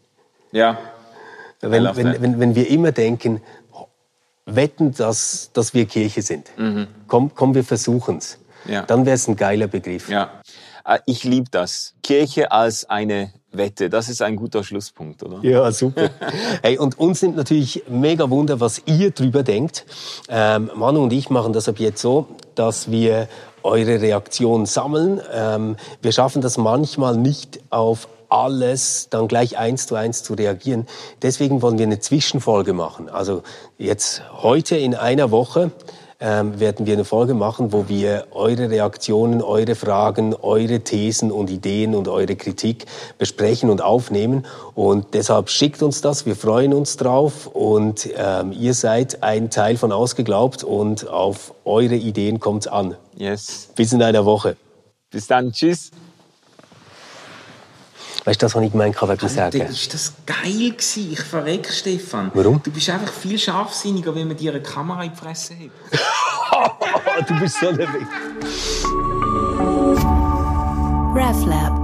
Ja. 0.52 0.78
Wenn, 1.62 1.84
wenn, 1.96 2.20
wenn, 2.20 2.40
wenn 2.40 2.54
wir 2.54 2.68
immer 2.68 2.92
denken, 2.92 3.40
wetten, 4.44 4.92
dass, 4.92 5.48
dass 5.54 5.72
wir 5.72 5.86
Kirche 5.86 6.20
sind. 6.20 6.50
Mhm. 6.58 6.88
Komm, 7.08 7.30
komm, 7.34 7.54
wir 7.54 7.64
versuchen 7.64 8.18
es 8.18 8.38
ja. 8.66 8.82
dann 8.82 9.06
wäre 9.06 9.14
es 9.14 9.28
ein 9.28 9.36
geiler 9.36 9.66
Begriff. 9.66 10.08
Ja. 10.08 10.30
Äh, 10.84 10.98
ich 11.06 11.24
liebe 11.24 11.48
das. 11.50 11.94
Kirche 12.02 12.52
als 12.52 12.88
eine 12.88 13.32
Wette, 13.52 13.88
das 13.88 14.08
ist 14.08 14.20
ein 14.22 14.36
guter 14.36 14.64
Schlusspunkt, 14.64 15.22
oder? 15.22 15.38
Ja, 15.42 15.70
super. 15.72 16.10
hey, 16.62 16.78
und 16.78 16.98
uns 16.98 17.22
nimmt 17.22 17.36
natürlich 17.36 17.84
mega 17.88 18.28
Wunder, 18.30 18.60
was 18.60 18.82
ihr 18.86 19.10
drüber 19.12 19.42
denkt. 19.42 19.86
Ähm, 20.28 20.70
Manu 20.74 21.04
und 21.04 21.12
ich 21.12 21.30
machen 21.30 21.52
das 21.52 21.68
ab 21.68 21.78
jetzt 21.78 22.02
so, 22.02 22.26
dass 22.54 22.90
wir 22.90 23.28
eure 23.62 24.00
Reaktion 24.00 24.66
sammeln. 24.66 25.20
Ähm, 25.32 25.76
wir 26.02 26.12
schaffen 26.12 26.42
das 26.42 26.58
manchmal 26.58 27.16
nicht 27.16 27.60
auf 27.70 28.08
alles 28.28 29.08
dann 29.10 29.28
gleich 29.28 29.58
eins 29.58 29.86
zu 29.86 29.94
eins 29.94 30.22
zu 30.22 30.34
reagieren. 30.34 30.86
Deswegen 31.22 31.62
wollen 31.62 31.78
wir 31.78 31.86
eine 31.86 32.00
Zwischenfolge 32.00 32.72
machen. 32.72 33.08
Also 33.08 33.42
jetzt 33.78 34.22
heute 34.32 34.76
in 34.76 34.94
einer 34.94 35.30
Woche 35.30 35.70
ähm, 36.24 36.58
werden 36.58 36.86
wir 36.86 36.94
eine 36.94 37.04
Folge 37.04 37.34
machen, 37.34 37.74
wo 37.74 37.86
wir 37.86 38.28
eure 38.30 38.70
Reaktionen, 38.70 39.42
eure 39.42 39.74
Fragen, 39.74 40.34
eure 40.34 40.80
Thesen 40.80 41.30
und 41.30 41.50
Ideen 41.50 41.94
und 41.94 42.08
eure 42.08 42.34
Kritik 42.34 42.86
besprechen 43.18 43.68
und 43.68 43.82
aufnehmen. 43.82 44.46
Und 44.74 45.12
deshalb 45.12 45.50
schickt 45.50 45.82
uns 45.82 46.00
das, 46.00 46.24
wir 46.24 46.34
freuen 46.34 46.72
uns 46.72 46.96
drauf 46.96 47.46
und 47.46 48.08
ähm, 48.16 48.52
ihr 48.52 48.72
seid 48.72 49.22
ein 49.22 49.50
Teil 49.50 49.76
von 49.76 49.92
Ausgeglaubt 49.92 50.64
und 50.64 51.06
auf 51.08 51.52
eure 51.66 51.96
Ideen 51.96 52.40
kommt's 52.40 52.66
an. 52.66 52.96
Yes. 53.14 53.68
Bis 53.76 53.92
in 53.92 54.02
einer 54.02 54.24
Woche. 54.24 54.56
Bis 55.10 55.26
dann, 55.26 55.52
tschüss. 55.52 55.90
Weißt 58.24 58.42
du, 58.42 58.46
was 58.46 58.54
ich 58.54 58.72
gemeint, 58.72 58.98
habe, 59.00 59.20
was 59.20 59.22
ich 59.22 59.36
sagen 59.36 59.60
Alter, 59.60 59.70
ist 59.70 59.92
das 59.92 60.14
geil 60.24 60.70
gewesen. 60.70 61.12
Ich 61.12 61.20
verreck, 61.20 61.70
Stefan. 61.70 62.30
Warum? 62.32 62.62
Du 62.62 62.70
bist 62.70 62.88
einfach 62.88 63.12
viel 63.12 63.38
scharfsinniger, 63.38 64.14
wenn 64.14 64.28
man 64.28 64.36
dir 64.36 64.52
eine 64.52 64.62
Kamera 64.62 65.04
in 65.04 65.10
die 65.10 65.16
Fresse 65.16 65.54
hat. 66.50 67.28
du 67.28 67.38
bist 67.38 67.60
so 67.60 67.68
ein 67.68 67.78
Weg. 67.78 67.88
RefLab 71.14 71.83